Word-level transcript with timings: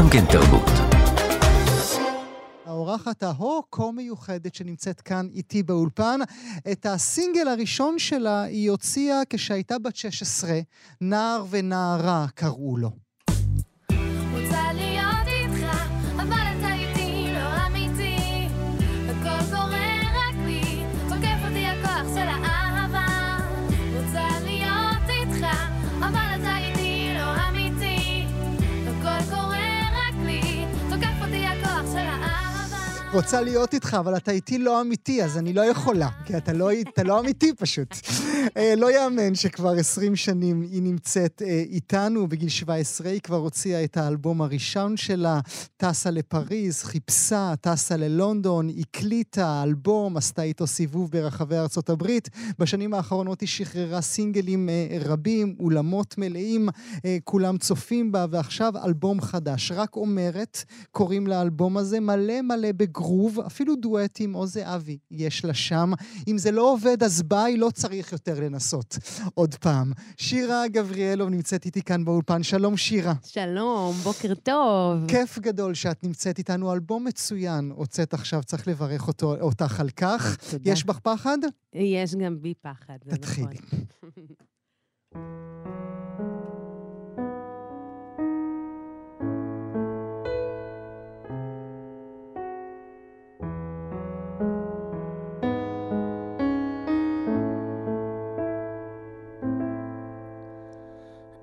גם 0.00 0.10
כן 0.12 0.24
תרבות. 0.32 0.70
האורחת 2.66 3.22
ההו-כה 3.22 3.90
מיוחדת 3.92 4.54
שנמצאת 4.54 5.00
כאן 5.00 5.26
איתי 5.32 5.62
באולפן. 5.62 6.20
את 6.72 6.86
הסינגל 6.86 7.48
הראשון 7.48 7.98
שלה 7.98 8.42
היא 8.42 8.70
הוציאה 8.70 9.20
כשהייתה 9.30 9.78
בת 9.78 9.96
16, 9.96 10.60
נער 11.00 11.44
ונערה 11.50 12.26
קראו 12.34 12.76
לו. 12.76 13.09
רוצה 33.14 33.40
להיות 33.40 33.74
איתך, 33.74 33.96
אבל 34.00 34.16
אתה 34.16 34.30
איתי 34.30 34.58
לא 34.58 34.80
אמיתי, 34.80 35.24
אז 35.24 35.38
אני 35.38 35.52
לא 35.52 35.60
יכולה, 35.60 36.08
כי 36.24 36.36
אתה 36.36 36.52
לא, 36.52 36.70
אתה 36.72 37.02
לא 37.02 37.20
אמיתי 37.20 37.52
פשוט. 37.54 37.94
אה, 38.56 38.74
לא 38.76 38.90
יאמן 38.92 39.34
שכבר 39.34 39.70
20 39.70 40.16
שנים 40.16 40.60
היא 40.62 40.82
נמצאת 40.82 41.42
אה, 41.46 41.62
איתנו, 41.70 42.28
בגיל 42.28 42.48
17 42.48 43.10
היא 43.10 43.20
כבר 43.20 43.36
הוציאה 43.36 43.84
את 43.84 43.96
האלבום 43.96 44.42
הראשון 44.42 44.96
שלה, 44.96 45.40
טסה 45.76 46.10
לפריז, 46.10 46.82
חיפשה, 46.82 47.54
טסה 47.60 47.96
ללונדון, 47.96 48.68
הקליטה 48.78 49.62
אלבום, 49.62 50.16
עשתה 50.16 50.42
איתו 50.42 50.66
סיבוב 50.66 51.10
ברחבי 51.10 51.56
ארצות 51.56 51.90
הברית. 51.90 52.28
בשנים 52.58 52.94
האחרונות 52.94 53.40
היא 53.40 53.48
שחררה 53.48 54.00
סינגלים 54.00 54.68
אה, 54.68 54.98
רבים, 55.04 55.56
אולמות 55.60 56.18
מלאים, 56.18 56.68
כולם 57.24 57.58
צופים 57.58 58.12
בה, 58.12 58.26
ועכשיו 58.30 58.72
אלבום 58.84 59.20
חדש. 59.20 59.72
רק 59.72 59.96
אומרת, 59.96 60.64
קוראים 60.90 61.26
לאלבום 61.26 61.76
הזה 61.76 62.00
מלא 62.00 62.42
מלא 62.42 62.72
בגרוב, 63.00 63.40
אפילו 63.40 63.76
דואטים 63.76 64.34
או 64.34 64.46
זהבי 64.46 64.98
יש 65.10 65.44
לה 65.44 65.54
שם. 65.54 65.92
אם 66.28 66.38
זה 66.38 66.50
לא 66.50 66.72
עובד, 66.72 67.02
אז 67.02 67.22
ביי, 67.22 67.56
לא 67.56 67.70
צריך 67.70 68.12
יותר 68.12 68.40
לנסות. 68.40 68.98
עוד 69.34 69.54
פעם. 69.54 69.92
שירה 70.16 70.68
גבריאלוב 70.68 71.28
נמצאת 71.28 71.66
איתי 71.66 71.82
כאן 71.82 72.04
באולפן. 72.04 72.42
שלום, 72.42 72.76
שירה. 72.76 73.14
שלום, 73.24 73.94
בוקר 74.02 74.34
טוב. 74.34 75.06
כיף 75.08 75.38
גדול 75.38 75.74
שאת 75.74 76.04
נמצאת 76.04 76.38
איתנו. 76.38 76.72
אלבום 76.72 77.04
מצוין 77.04 77.72
הוצאת 77.74 78.14
עכשיו, 78.14 78.42
צריך 78.42 78.68
לברך 78.68 79.08
אותו, 79.08 79.36
אותך 79.40 79.80
על 79.80 79.90
כך. 79.90 80.36
תודה. 80.50 80.70
יש 80.70 80.84
בך 80.84 80.98
פחד? 80.98 81.38
יש 81.74 82.14
גם 82.14 82.42
בי 82.42 82.54
פחד, 82.62 82.98
זה 83.04 83.16
תתחילי. 83.16 83.56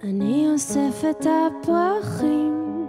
אני 0.09 0.47
אוסף 0.51 1.03
את 1.09 1.27
הפרחים 1.27 2.87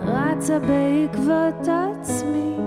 רצה 0.06 0.60
בעקבות 0.60 1.68
עצמי, 1.68 2.58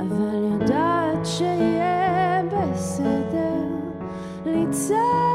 אבל 0.00 0.44
יודעת 0.52 1.26
שיהיה 1.26 2.42
בסדר, 2.42 3.64
לצעוק 4.46 5.31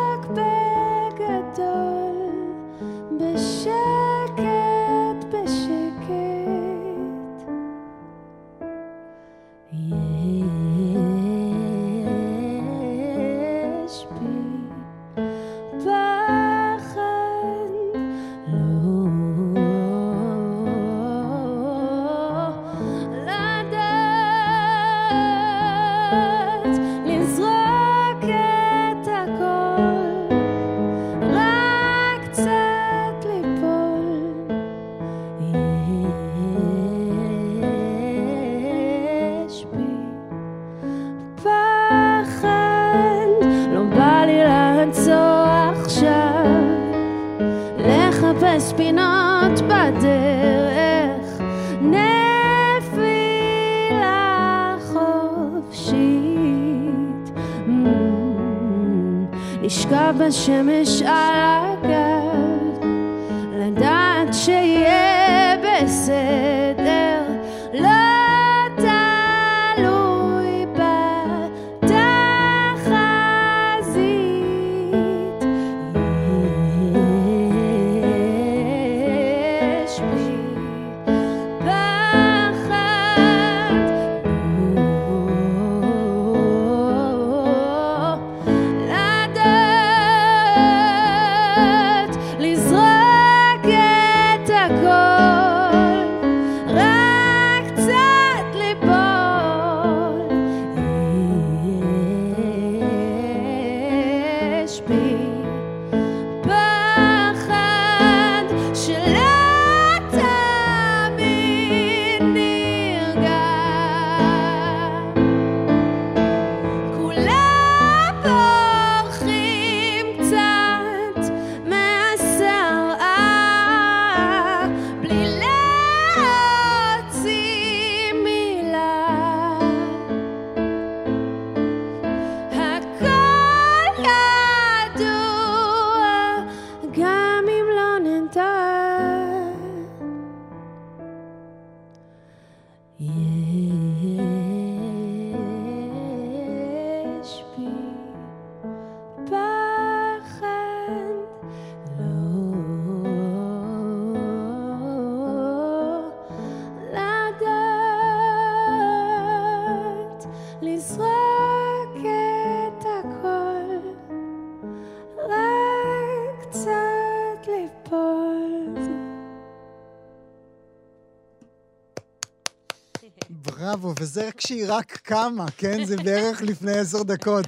בראבו, 173.30 173.94
וזה 174.00 174.30
כשהיא 174.38 174.65
רק 174.68 174.98
קמה, 175.04 175.45
כן? 175.57 175.86
זה 175.86 175.98
בערך 175.98 176.42
לפני 176.42 176.71
עשר 176.71 177.04
דקות. 177.04 177.45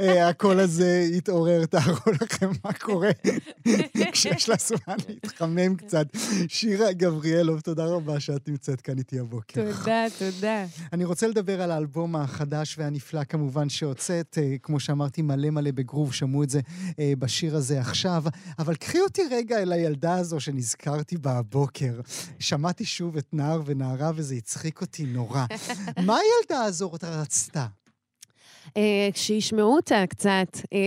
אה, 0.00 0.28
הקול 0.28 0.60
הזה 0.60 1.06
התעורר, 1.16 1.66
תארו 1.66 2.12
לכם 2.22 2.50
מה 2.64 2.72
קורה 2.72 3.10
כשיש 4.12 4.48
לה 4.48 4.54
זמן 4.58 4.96
להתחמם 5.08 5.76
קצת. 5.76 6.06
שירה 6.48 6.92
גבריאלוב, 6.92 7.60
תודה 7.60 7.84
רבה 7.84 8.20
שאת 8.20 8.48
נמצאת 8.48 8.80
כאן 8.80 8.98
איתי 8.98 9.18
הבוקר. 9.18 9.72
תודה, 9.72 10.04
תודה. 10.18 10.64
אני 10.92 11.04
רוצה 11.04 11.28
לדבר 11.28 11.62
על 11.62 11.70
האלבום 11.70 12.16
החדש 12.16 12.78
והנפלא 12.78 13.24
כמובן 13.24 13.68
שהוצאת, 13.68 14.38
אה, 14.42 14.56
כמו 14.62 14.80
שאמרתי, 14.80 15.22
מלא 15.22 15.50
מלא 15.50 15.70
בגרוב, 15.70 16.14
שמעו 16.14 16.42
את 16.42 16.50
זה 16.50 16.60
אה, 16.98 17.12
בשיר 17.18 17.56
הזה 17.56 17.80
עכשיו. 17.80 18.24
אבל 18.58 18.74
קחי 18.74 19.00
אותי 19.00 19.22
רגע 19.30 19.62
אל 19.62 19.72
הילדה 19.72 20.14
הזו 20.14 20.40
שנזכרתי 20.40 21.16
בה 21.16 21.38
הבוקר. 21.38 22.00
שמעתי 22.38 22.84
שוב 22.84 23.16
את 23.16 23.26
נער 23.32 23.62
ונערה 23.66 24.10
וזה 24.14 24.34
הצחיק 24.34 24.80
אותי 24.80 24.97
נורא. 25.06 25.44
מה 26.06 26.16
הילדה 26.16 26.64
הזאת 26.64 27.04
רצתה? 27.04 27.66
אה, 28.76 29.08
כשישמעו 29.14 29.76
אותה 29.76 30.04
קצת, 30.08 30.56
אה, 30.72 30.78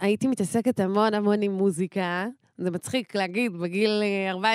הייתי 0.00 0.26
מתעסקת 0.26 0.80
המון 0.80 1.14
המון 1.14 1.42
עם 1.42 1.52
מוזיקה. 1.52 2.26
זה 2.58 2.70
מצחיק 2.70 3.14
להגיד, 3.14 3.52
בגיל 3.52 4.02
אה, 4.02 4.54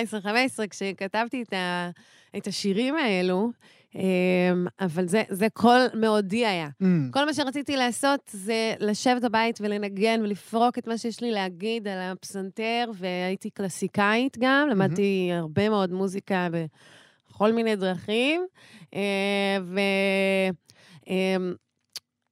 14-15, 0.64 0.68
כשכתבתי 0.70 1.42
את, 1.42 1.54
ה, 1.54 1.90
את 2.38 2.48
השירים 2.48 2.96
האלו, 2.96 3.52
אה, 3.96 4.86
אבל 4.86 5.08
זה, 5.08 5.24
זה 5.30 5.48
קול 5.54 5.82
מאודי 5.94 6.46
היה. 6.46 6.68
Mm, 6.84 6.86
כל 7.12 7.26
מה 7.26 7.34
שרציתי 7.34 7.78
לעשות 7.78 8.20
זה 8.32 8.74
לשבת 8.80 9.22
בבית 9.22 9.62
ולנגן 9.62 10.22
ולפרוק 10.24 10.78
את 10.78 10.88
מה 10.88 10.98
שיש 10.98 11.22
לי 11.22 11.32
להגיד 11.32 11.88
על 11.88 12.00
הפסנתר, 12.00 12.92
והייתי 12.94 13.50
קלסיקאית 13.50 14.38
גם, 14.40 14.68
למדתי 14.72 15.30
הרבה 15.34 15.70
מאוד 15.70 15.92
מוזיקה 15.92 16.48
בכל 17.36 17.54
מיני 17.54 17.76
דרכים, 17.76 18.46
אה, 18.94 19.58
ו... 19.64 19.80
אה, 21.10 21.38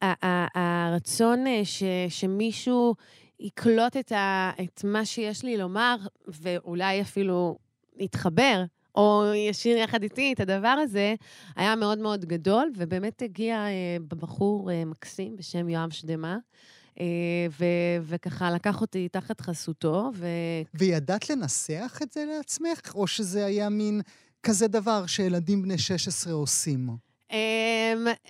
ה- 0.01 0.27
ה- 0.27 0.47
הרצון 0.89 1.47
אה, 1.47 1.61
שמישהו 2.09 2.95
יקלוט 3.39 3.97
את, 3.97 4.83
מה 4.83 5.05
שיש 5.05 5.43
לי 5.43 5.57
לומר, 5.57 5.95
ואולי 6.27 7.01
אפילו 7.01 7.57
יתחבר, 7.97 8.63
או 8.95 9.23
ישיר 9.49 9.77
יחד 9.77 10.03
איתי 10.03 10.33
את 10.33 10.39
הדבר 10.39 10.75
הזה, 10.83 11.15
היה 11.55 11.75
מאוד 11.75 11.97
מאוד 11.99 12.25
גדול, 12.25 12.71
ובאמת 12.75 13.21
הגיע 13.21 13.55
אה, 13.55 13.97
בחור 14.07 14.69
מקסים 14.85 15.35
בשם 15.35 15.69
יואב 15.69 15.89
שדמה, 15.89 16.37
ו- 17.59 17.99
וככה 18.03 18.51
לקח 18.51 18.81
אותי 18.81 19.09
תחת 19.09 19.41
חסותו, 19.41 20.11
ו... 20.15 20.27
וידעת 20.73 21.29
לנסח 21.29 21.99
את 22.03 22.11
זה 22.11 22.25
לעצמך, 22.25 22.95
או 22.95 23.07
שזה 23.07 23.45
היה 23.45 23.69
מין 23.69 24.01
כזה 24.43 24.67
דבר 24.67 25.05
שילדים 25.05 25.61
בני 25.61 25.77
16 25.77 26.33
עושים? 26.33 26.89
אמ, 27.31 27.37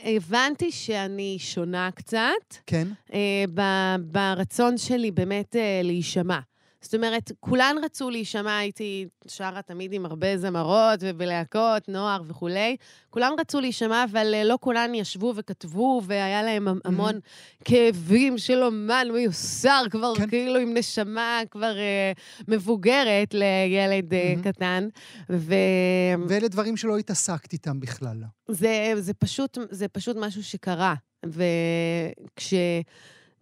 הבנתי 0.03 0.71
שאני 0.71 1.35
שונה 1.39 1.89
קצת, 1.95 2.55
כן? 2.67 2.87
אה, 3.13 3.45
ברצון 4.11 4.77
שלי 4.77 5.11
באמת 5.11 5.55
אה, 5.55 5.81
להישמע. 5.83 6.39
זאת 6.83 6.93
אומרת, 6.95 7.31
כולן 7.39 7.75
רצו 7.83 8.09
להישמע, 8.09 8.57
הייתי 8.57 9.07
שרה 9.27 9.61
תמיד 9.61 9.93
עם 9.93 10.05
הרבה 10.05 10.37
זמרות 10.37 10.99
ובלהקות, 11.01 11.89
נוער 11.89 12.21
וכולי. 12.27 12.75
כולן 13.09 13.31
רצו 13.39 13.59
להישמע, 13.61 14.03
אבל 14.11 14.33
אה, 14.33 14.43
לא 14.43 14.57
כולן 14.61 14.95
ישבו 14.95 15.33
וכתבו, 15.35 16.01
והיה 16.05 16.43
להם 16.43 16.67
המ- 16.67 16.79
המון 16.85 17.19
כאבים 17.65 18.37
של 18.37 18.63
אומן 18.63 19.07
מיוסר, 19.13 19.83
כבר 19.91 20.15
כן. 20.15 20.29
כאילו 20.29 20.59
עם 20.59 20.73
נשמה 20.77 21.39
כבר 21.51 21.77
אה, 21.77 22.11
מבוגרת 22.47 23.33
לילד 23.33 24.13
אה, 24.13 24.29
מהמם. 24.35 24.43
קטן. 24.43 24.87
ו... 25.29 25.53
ואלה 26.27 26.47
דברים 26.47 26.77
שלא 26.77 26.97
התעסקת 26.97 27.53
איתם 27.53 27.79
בכלל. 27.79 28.17
זה, 28.47 28.93
זה, 28.99 29.13
פשוט, 29.13 29.57
זה 29.69 29.87
פשוט 29.87 30.17
משהו 30.17 30.43
שקרה. 30.43 30.93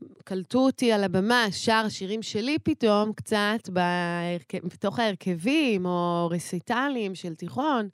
וכשקלטו 0.02 0.60
אותי 0.60 0.92
על 0.92 1.04
הבמה, 1.04 1.46
שר 1.52 1.90
שירים 1.90 2.22
שלי 2.22 2.58
פתאום, 2.64 3.14
קצת, 3.14 3.70
בהרכ... 3.70 4.56
בתוך 4.64 5.00
ההרכבים 5.00 5.86
או 5.86 6.28
רסיטלים 6.32 7.16
של 7.16 7.36
תיכון, 7.36 7.90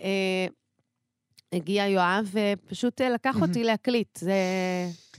אה, 0.00 0.46
הגיע 1.52 1.86
יואב 1.86 2.32
ופשוט 2.32 3.00
אה, 3.00 3.10
לקח 3.10 3.42
אותי 3.42 3.64
להקליט, 3.64 4.18
זה 4.18 4.34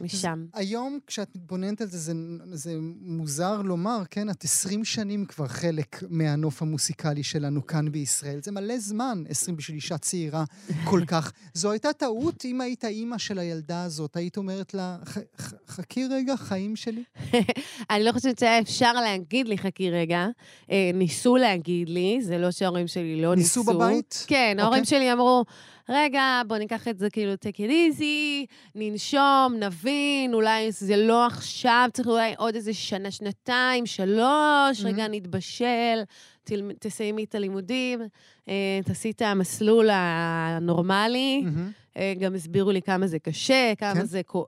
משם. 0.02 0.46
היום, 0.54 1.00
כשאת 1.08 1.36
מתבוננת 1.36 1.82
על 1.82 1.88
זה, 1.88 1.98
זה, 1.98 2.14
זה 2.52 2.76
מוזר 3.02 3.62
לומר, 3.62 4.02
כן? 4.12 4.30
את 4.30 4.44
20 4.44 4.86
שנים 4.86 5.26
כבר 5.26 5.48
חלק 5.48 6.04
מהנוף 6.10 6.62
המוסיקלי 6.62 7.24
שלנו 7.24 7.66
כאן 7.68 7.92
בישראל. 7.92 8.40
זה 8.44 8.52
מלא 8.52 8.78
זמן, 8.78 9.24
20 9.30 9.58
בשביל 9.58 9.76
אישה 9.76 9.98
צעירה 9.98 10.44
כל 10.84 11.02
כך. 11.08 11.32
זו 11.54 11.72
הייתה 11.72 11.94
טעות 11.94 12.46
אם 12.46 12.62
היית 12.62 12.86
אימא 12.86 13.18
של 13.18 13.40
הילדה 13.40 13.84
הזאת. 13.84 14.16
היית 14.16 14.38
אומרת 14.38 14.74
לה, 14.74 14.98
"ח- 15.06 15.18
ח- 15.42 15.54
חכי 15.68 16.06
רגע, 16.12 16.36
חיים 16.38 16.76
שלי? 16.76 17.04
אני 17.92 18.04
לא 18.04 18.12
חושבת 18.12 18.40
שהיה 18.40 18.60
אפשר 18.60 18.94
להגיד 18.94 19.48
לי, 19.48 19.58
חכי 19.58 19.90
רגע. 19.92 20.28
אה, 20.72 20.92
ניסו 20.94 21.36
להגיד 21.38 21.90
לי, 21.90 22.20
זה 22.22 22.38
לא 22.38 22.52
שההורים 22.52 22.88
שלי 22.88 23.22
לא 23.22 23.36
ניסו. 23.36 23.60
ניסו 23.60 23.74
בבית? 23.74 24.24
כן, 24.28 24.58
ההורים 24.60 24.84
אוקיי. 24.84 24.98
שלי 25.00 25.14
אמרו, 25.14 25.46
רגע, 25.90 26.42
בוא 26.48 26.58
ניקח 26.58 26.88
את 26.88 27.00
זה 27.00 27.10
כאילו 27.10 27.34
take 27.34 27.58
it 27.58 27.70
easy, 27.70 28.46
ננשום, 28.76 29.54
נבין, 29.60 29.89
אולי 30.34 30.72
זה 30.72 30.98
לא 30.98 31.26
עכשיו, 31.26 31.90
צריך 31.94 32.08
אולי 32.08 32.34
עוד 32.38 32.56
איזה 32.56 32.74
שנה, 32.74 33.12
שנתיים, 33.12 33.86
שלוש, 33.86 34.84
רגע, 34.84 35.06
Mhm. 35.06 35.10
נתבשל, 35.12 36.02
תל- 36.44 36.72
תסיימי 36.80 37.24
את 37.24 37.36
הלימודים, 37.36 38.02
אה, 38.50 38.54
תעשי 38.86 39.12
את 39.12 39.22
המסלול 39.22 39.90
הנורמלי. 39.94 41.42
מהמם. 41.46 41.72
אה, 41.98 42.14
גם 42.20 42.36
הסבירו 42.36 42.72
לי 42.72 42.82
כמה 42.82 43.08
זה 43.08 43.20
קשה, 43.20 43.74
כמה 43.78 43.94
כן. 43.94 44.06
זה 44.06 44.22
כואב, 44.26 44.48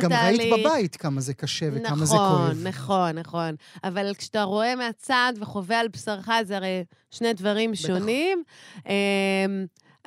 גם 0.00 0.12
ראית 0.12 0.40
התהליך. 0.40 0.54
בבית 0.66 0.96
כמה 0.96 1.20
זה 1.20 1.34
קשה 1.34 1.68
וכמה 1.72 2.04
זה 2.04 2.14
נכון, 2.14 2.18
כואב. 2.46 2.66
נכון, 2.66 3.18
נכון. 3.18 3.54
אבל 3.84 4.12
כשאתה 4.18 4.42
רואה 4.42 4.76
מהצד 4.76 5.32
וחווה 5.40 5.80
על 5.80 5.88
בשרך, 5.88 6.28
זה 6.44 6.56
הרי 6.56 6.84
שני 7.10 7.32
דברים 7.32 7.72
בטח. 7.72 7.80
שונים. 7.80 8.42
אמ, 8.86 8.92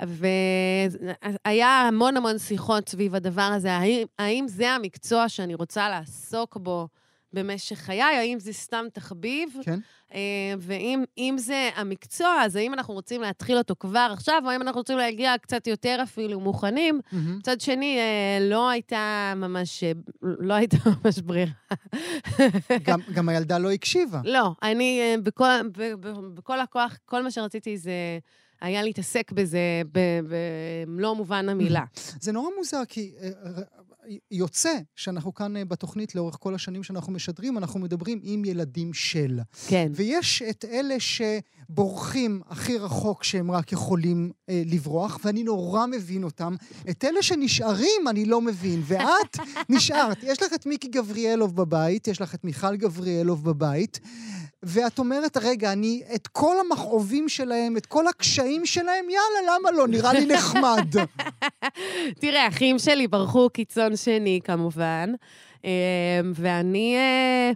והיה 0.03 1.87
המון 1.87 2.17
המון 2.17 2.37
שיחות 2.37 2.89
סביב 2.89 3.15
הדבר 3.15 3.41
הזה. 3.41 3.73
האם, 3.73 4.05
האם 4.19 4.47
זה 4.47 4.71
המקצוע 4.71 5.29
שאני 5.29 5.55
רוצה 5.55 5.89
לעסוק 5.89 6.57
בו 6.57 6.87
במשך 7.33 7.75
חיי? 7.75 8.01
האם 8.01 8.39
זה 8.39 8.53
סתם 8.53 8.85
תחביב? 8.93 9.49
כן? 9.63 9.79
אה, 10.13 10.53
ואם 10.59 11.03
אם 11.17 11.35
זה 11.37 11.69
המקצוע, 11.75 12.41
אז 12.41 12.55
האם 12.55 12.73
אנחנו 12.73 12.93
רוצים 12.93 13.21
להתחיל 13.21 13.57
אותו 13.57 13.75
כבר 13.79 14.09
עכשיו, 14.13 14.41
או 14.45 14.49
האם 14.49 14.61
אנחנו 14.61 14.79
רוצים 14.79 14.97
להגיע 14.97 15.37
קצת 15.41 15.67
יותר 15.67 15.99
אפילו 16.03 16.39
מוכנים? 16.39 17.01
מצד 17.37 17.61
שני, 17.61 17.97
אה, 17.97 18.37
לא 18.41 18.69
הייתה 18.69 19.33
ממש, 19.35 19.83
אה, 19.83 19.91
לא 20.21 20.53
הייתה 20.53 20.77
ממש 21.03 21.19
ברירה. 21.19 21.51
גם, 22.83 22.99
גם 23.13 23.29
הילדה 23.29 23.57
לא 23.57 23.71
הקשיבה. 23.71 24.21
לא, 24.23 24.51
אני 24.63 25.17
בכל, 25.23 25.49
בכל 26.33 26.59
הכוח, 26.59 26.97
כל 27.05 27.23
מה 27.23 27.31
שרציתי 27.31 27.77
זה 27.77 27.91
היה 28.61 28.83
להתעסק 28.83 29.31
בזה 29.31 29.81
במלוא 30.85 31.13
מובן 31.13 31.49
המילה. 31.49 31.83
זה 32.21 32.31
נורא 32.31 32.49
מוזר, 32.57 32.81
כי 32.87 33.11
אה, 33.21 33.29
אה, 33.45 33.61
יוצא 34.31 34.73
שאנחנו 34.95 35.33
כאן 35.33 35.57
אה, 35.57 35.65
בתוכנית 35.65 36.15
לאורך 36.15 36.37
כל 36.39 36.55
השנים 36.55 36.83
שאנחנו 36.83 37.13
משדרים, 37.13 37.57
אנחנו 37.57 37.79
מדברים 37.79 38.19
עם 38.23 38.45
ילדים 38.45 38.93
של. 38.93 39.39
כן. 39.67 39.91
ויש 39.95 40.41
את 40.41 40.65
אלה 40.65 40.95
שבורחים 40.99 42.41
הכי 42.47 42.77
רחוק 42.77 43.23
שהם 43.23 43.51
רק 43.51 43.71
יכולים 43.71 44.31
אה, 44.49 44.63
לברוח, 44.65 45.19
ואני 45.23 45.43
נורא 45.43 45.85
מבין 45.85 46.23
אותם. 46.23 46.55
את 46.89 47.03
אלה 47.03 47.23
שנשארים 47.23 48.07
אני 48.09 48.25
לא 48.25 48.41
מבין. 48.41 48.81
ואת 48.85 49.37
נשארת. 49.69 50.17
יש 50.23 50.43
לך 50.43 50.53
את 50.53 50.65
מיקי 50.65 50.87
גבריאלוב 50.87 51.55
בבית, 51.55 52.07
יש 52.07 52.21
לך 52.21 52.35
את 52.35 52.43
מיכל 52.43 52.75
גבריאלוב 52.75 53.43
בבית, 53.45 53.99
ואת 54.63 54.99
אומרת, 54.99 55.37
רגע, 55.37 55.71
אני 55.71 56.03
את 56.15 56.27
כל 56.27 56.55
המכאובים 56.59 57.29
שלהם, 57.29 57.77
את 57.77 57.85
כל 57.85 58.07
הקשיים 58.07 58.65
שלהם, 58.65 59.05
יאללה, 59.09 59.55
למה 59.55 59.71
לא? 59.71 59.87
נראה 59.87 60.13
לי 60.13 60.25
נחמד. 60.25 60.87
תראה, 62.21 62.47
אחים 62.47 62.79
שלי 62.79 63.07
ברחו 63.07 63.49
קיצון 63.49 63.95
שני, 63.95 64.39
כמובן, 64.43 65.13
אה, 65.65 65.71
ואני... 66.33 66.95
אה, 66.95 67.51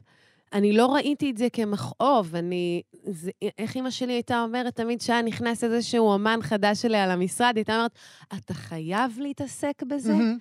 אני 0.54 0.74
לא 0.74 0.94
ראיתי 0.94 1.32
את 1.32 1.38
זה 1.38 1.48
כמכאוב, 1.54 2.36
אני... 2.36 2.82
זה, 3.04 3.32
איך 3.58 3.76
אימא 3.76 3.90
שלי 3.90 4.14
הייתה 4.14 4.42
אומרת 4.42 4.76
תמיד 4.76 5.02
שהיה 5.02 5.22
נכנס 5.22 5.64
איזשהו 5.64 6.16
אמן 6.16 6.40
חדש 6.42 6.86
אליה 6.86 7.08
למשרד, 7.08 7.56
היא 7.56 7.60
הייתה 7.62 7.76
אומרת, 7.76 7.92
אתה 8.38 8.54
חייב 8.54 9.18
להתעסק 9.20 9.84
בזה? 9.88 10.14
מהמם. 10.14 10.38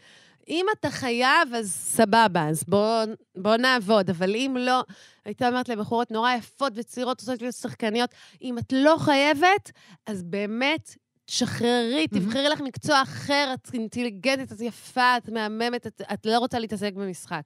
אם 0.49 0.67
אתה 0.78 0.90
חייב, 0.90 1.55
אז 1.55 1.73
סבבה, 1.73 2.49
אז 2.49 2.64
בוא, 2.69 3.05
בוא 3.37 3.57
נעבוד. 3.57 4.11
אבל 4.11 4.35
אם 4.35 4.57
לא, 4.61 4.85
הייתה 5.25 5.49
אומרת 5.49 5.69
לבחורות 5.69 6.11
נורא 6.11 6.33
יפות 6.33 6.73
וצעירות, 6.76 7.21
רוצות 7.21 7.43
להיות 7.43 7.55
שחקניות, 7.55 8.11
אם 8.43 8.59
את 8.59 8.73
לא 8.73 8.97
חייבת, 8.99 9.73
אז 10.07 10.23
באמת, 10.23 10.95
תשחררי, 11.25 12.07
מהמם. 12.12 12.25
תבחרי 12.25 12.49
לך 12.49 12.61
מקצוע 12.61 13.02
אחר, 13.02 13.50
את 13.55 13.71
אינטליגנטית, 13.75 14.52
את 14.52 14.61
יפה, 14.61 15.17
את 15.17 15.28
מהממת, 15.28 15.87
את, 15.87 16.02
את 16.12 16.26
לא 16.26 16.38
רוצה 16.38 16.59
להתעסק 16.59 16.93
במשחק, 16.95 17.43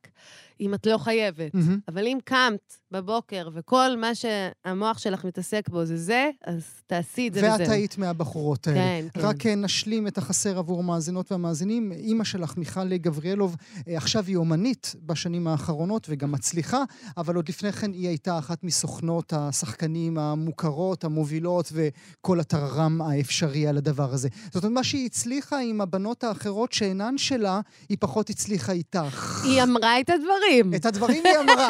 אם 0.63 0.75
את 0.75 0.87
לא 0.87 0.99
חייבת. 0.99 1.55
מהמם. 1.55 1.79
אבל 1.89 2.07
אם 2.07 2.19
קמת 2.25 2.77
בבוקר, 2.91 3.49
וכל 3.55 3.97
מה 3.97 4.11
שהמוח 4.15 4.99
שלך 4.99 5.25
מתעסק 5.25 5.69
בו 5.69 5.85
זה 5.85 5.97
זה, 5.97 6.31
אז 6.47 6.63
תעשי 6.87 7.29
את 7.29 7.35
זה 7.35 7.41
וזהו. 7.41 7.59
ואת 7.59 7.69
היית 7.69 7.99
מהבחורות 7.99 8.69
האלה. 8.69 8.81
כן, 8.81 9.07
כן. 9.15 9.21
רק 9.21 9.47
אה, 9.47 9.55
נשלים 9.55 10.07
את 10.07 10.19
החסר 10.19 10.59
עבור 10.59 10.79
המאזינות 10.79 11.33
והמאזינים. 11.33 11.93
אימא 11.93 12.25
שלך, 12.25 12.57
מיכל 12.57 12.97
גבריאלוב, 12.97 13.57
אה, 13.89 13.97
עכשיו 13.97 14.25
היא 14.27 14.37
אומנית 14.37 14.95
בשנים 15.07 15.47
האחרונות 15.47 16.07
וגם 16.11 16.33
מצליחה, 16.33 16.83
אבל 17.17 17.37
עוד 17.37 17.49
לפני 17.49 17.73
כן 17.73 17.93
היא 17.93 18.09
הייתה 18.09 18.39
אחת 18.39 18.65
מסוכנות 18.65 19.33
השחקנים 19.33 20.19
המוכרות, 20.19 21.05
המובילות, 21.05 21.73
וכל 21.73 22.41
הטררם 22.41 23.03
האפשרי 23.03 23.67
על 23.67 23.77
הדבר 23.77 24.13
הזה. 24.13 24.29
זאת 24.51 24.65
אומרת, 24.65 24.75
מה 24.75 24.85
שהיא 24.85 25.07
הצליחה 25.07 25.59
עם 25.59 25.81
הבנות 25.81 26.25
האחרות 26.25 26.73
שאינן 26.73 27.19
שלה, 27.19 27.61
היא 27.89 27.97
פחות 28.01 28.31
הצליחה 28.31 28.73
איתך. 28.73 29.45
היא 29.45 29.63
אמרה 29.63 30.01
את 30.01 30.11
הדברים. 30.11 30.52
את 30.77 30.87
הדברים 30.87 31.23
היא 31.27 31.35
אמרה. 31.41 31.69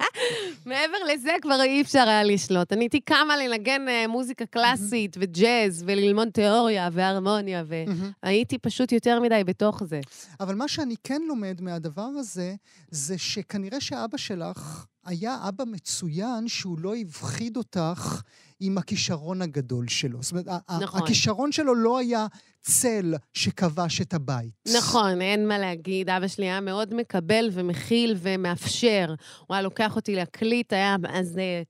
מעבר 0.66 0.96
לזה 1.12 1.32
כבר 1.42 1.62
אי 1.62 1.80
אפשר 1.80 2.08
היה 2.08 2.24
לשלוט. 2.24 2.72
אני 2.72 2.84
הייתי 2.84 3.00
קמה 3.00 3.36
לנגן 3.36 3.88
אה, 3.88 4.06
מוזיקה 4.08 4.46
קלאסית 4.46 5.16
וג'אז 5.20 5.84
וללמוד 5.86 6.28
תיאוריה 6.28 6.88
והרמוניה, 6.92 7.64
והייתי 8.22 8.58
פשוט 8.58 8.92
יותר 8.92 9.20
מדי 9.20 9.44
בתוך 9.44 9.84
זה. 9.84 10.00
אבל 10.40 10.54
מה 10.54 10.68
שאני 10.68 10.94
כן 11.04 11.22
לומד 11.28 11.60
מהדבר 11.60 12.08
הזה, 12.18 12.54
זה 12.90 13.18
שכנראה 13.18 13.80
שאבא 13.80 14.16
שלך 14.16 14.86
היה 15.04 15.38
אבא 15.48 15.64
מצוין 15.64 16.48
שהוא 16.48 16.78
לא 16.78 16.94
הפחיד 16.94 17.56
אותך 17.56 18.20
עם 18.66 18.78
הכישרון 18.78 19.42
הגדול 19.42 19.88
שלו. 19.88 20.22
זאת 20.22 20.32
אומרת, 20.32 20.46
נכון. 20.80 21.02
הכישרון 21.02 21.52
שלו 21.52 21.74
לא 21.74 21.98
היה 21.98 22.26
צל 22.60 23.14
שכבש 23.32 24.00
את 24.00 24.14
הבית. 24.14 24.50
נכון, 24.76 25.20
אין 25.22 25.48
מה 25.48 25.58
להגיד. 25.58 26.10
אבא 26.10 26.28
שלי 26.28 26.44
היה 26.44 26.60
מאוד 26.60 26.94
מקבל 26.94 27.50
ומכיל 27.52 28.16
ומאפשר. 28.18 29.14
הוא 29.46 29.54
היה 29.54 29.62
לוקח 29.62 29.96
אותי 29.96 30.14
להקליט, 30.14 30.72
היה 30.72 30.96
אז 31.08 31.38
אה, 31.38 31.62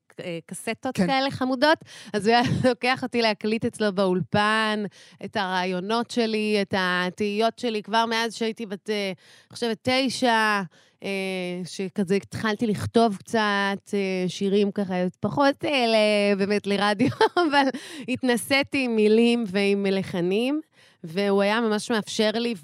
קסטות 0.47 0.97
כן. 0.97 1.07
כאלה 1.07 1.31
חמודות, 1.31 1.79
אז 2.13 2.27
הוא 2.27 2.35
היה 2.35 2.45
לוקח 2.69 3.03
אותי 3.03 3.23
להקליט 3.23 3.65
אצלו 3.65 3.93
באולפן, 3.93 4.85
את 5.25 5.37
הרעיונות 5.37 6.11
שלי, 6.11 6.59
את 6.63 6.75
התהיות 6.77 7.59
שלי, 7.59 7.83
כבר 7.83 8.07
מאז 8.07 8.35
שהייתי 8.35 8.67
בת, 8.67 8.91
אה, 8.91 9.13
אני 9.51 9.55
חושבת, 9.55 9.79
תשע. 9.83 10.63
אה, 11.05 11.61
שכזה 11.65 12.15
התחלתי 12.15 12.67
לכתוב 12.67 13.17
קצת 13.17 13.95
אה, 13.95 14.25
שירים 14.29 14.73
ככה, 14.73 14.95
פחות 15.21 15.65
אה, 15.65 15.87
ל- 15.87 16.39
באמת 16.39 16.67
לרדיו, 16.67 17.09
אבל 17.37 17.67
התנסיתי 18.09 18.85
עם 18.85 18.97
מילים 18.97 19.45
ועם 19.47 19.87
לחנים. 19.91 20.61
והוא 21.05 21.43
היה 21.43 21.61
ממש 21.61 21.91
מאפשר 21.91 22.31
לי 22.35 22.55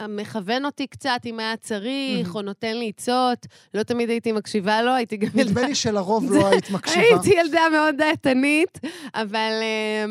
ומכוון 0.00 0.64
אותי 0.64 0.86
קצת 0.86 1.20
אם 1.26 1.40
היה 1.40 1.56
צריך, 1.56 2.34
או 2.34 2.42
נותן 2.42 2.76
לי 2.76 2.88
עצות. 2.88 3.46
לא 3.74 3.82
תמיד 3.82 4.10
הייתי 4.10 4.32
מקשיבה 4.32 4.82
לו, 4.82 4.94
הייתי 4.94 5.16
גם 5.16 5.28
נדמה 5.34 5.62
לי 5.62 5.74
שלרוב 5.74 6.32
לא 6.32 6.46
היית 6.50 6.70
מקשיבה. 6.70 7.00
הייתי 7.02 7.30
ילדה 7.30 7.62
מאוד 7.72 7.94
דעתנית, 7.98 8.78
אבל, 9.14 9.52
אה, 9.62 10.04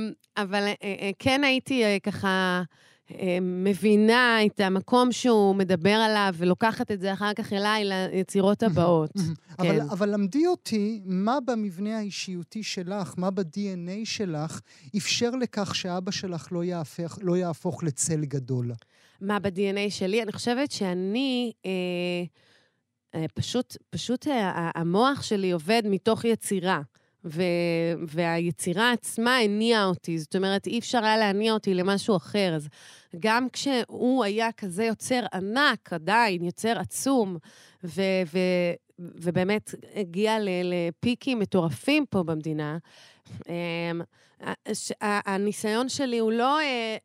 אבל 0.44 0.64
אה, 0.64 0.74
אה, 0.84 1.10
כן 1.20 1.44
הייתי 1.44 1.84
ככה 2.04 2.62
מבינה 3.42 4.46
את 4.46 4.60
המקום 4.60 5.12
שהוא 5.12 5.56
מדבר 5.56 5.90
עליו, 5.90 6.34
ולוקחת 6.38 6.92
את 6.92 7.02
זה 7.02 7.14
אחר 7.14 7.34
כך 7.34 7.54
אליי 7.54 7.86
ליצירות 7.86 8.64
הבאות. 8.64 9.12
אבל, 9.60 9.80
כן. 9.80 9.90
אבל 9.90 10.10
למדי 10.10 10.48
אותי 10.48 11.02
מה 11.06 11.38
במבנה 11.46 11.98
האישיותי 11.98 12.64
שלך, 12.64 13.14
מה 13.18 13.32
ב-DNA 13.32 14.06
שלך, 14.06 14.60
אפשר 14.98 15.30
לכך 15.30 15.76
שאבא 15.76 16.12
שלך 16.12 16.48
לא 16.52 16.64
יהפך, 16.64 17.18
לא 17.22 17.38
יהפוך 17.38 17.84
לצל 17.84 18.26
גדול. 18.26 18.72
מה 19.22 19.40
ב-DNA 19.40 19.90
שלי? 19.90 20.24
אני 20.24 20.32
חושבת 20.32 20.72
שאני, 20.72 21.52
אה, 21.66 21.72
אה, 23.16 23.26
פשוט, 23.34 23.78
פשוט 23.90 24.28
אה, 24.28 24.72
המוח 24.76 25.22
שלי 25.22 25.52
עובד 25.52 25.82
מתוך 25.86 26.26
יצירה. 26.26 26.82
ו- 27.26 27.94
והיצירה 28.08 28.92
עצמה 28.92 29.38
הניעה 29.38 29.86
אותי, 29.86 30.20
זאת 30.20 30.36
אומרת, 30.36 30.68
אי 30.68 30.80
אפשר 30.80 31.04
היה 31.06 31.18
להניע 31.18 31.54
אותי 31.54 31.74
למשהו 31.74 32.16
אחר. 32.16 32.54
אז 32.56 32.68
גם 33.20 33.48
כשהוא 33.54 34.24
היה 34.24 34.52
כזה 34.52 34.84
יוצר 34.86 35.20
ענק, 35.34 35.94
עדיין, 35.94 36.44
יוצר 36.44 36.80
עצום, 36.80 37.38
ו- 37.84 38.02
ו- 38.34 38.74
ובאמת 39.00 39.76
הגיע 39.96 40.38
לפיקים 40.64 41.40
מטורפים 41.40 42.06
פה 42.10 42.24
במדינה, 42.24 42.78
אמ, 43.50 44.02
הניסיון 45.02 45.90
שלי 45.90 46.18
הוא 46.18 46.32
לא 46.32 46.60
אה, 46.60 46.98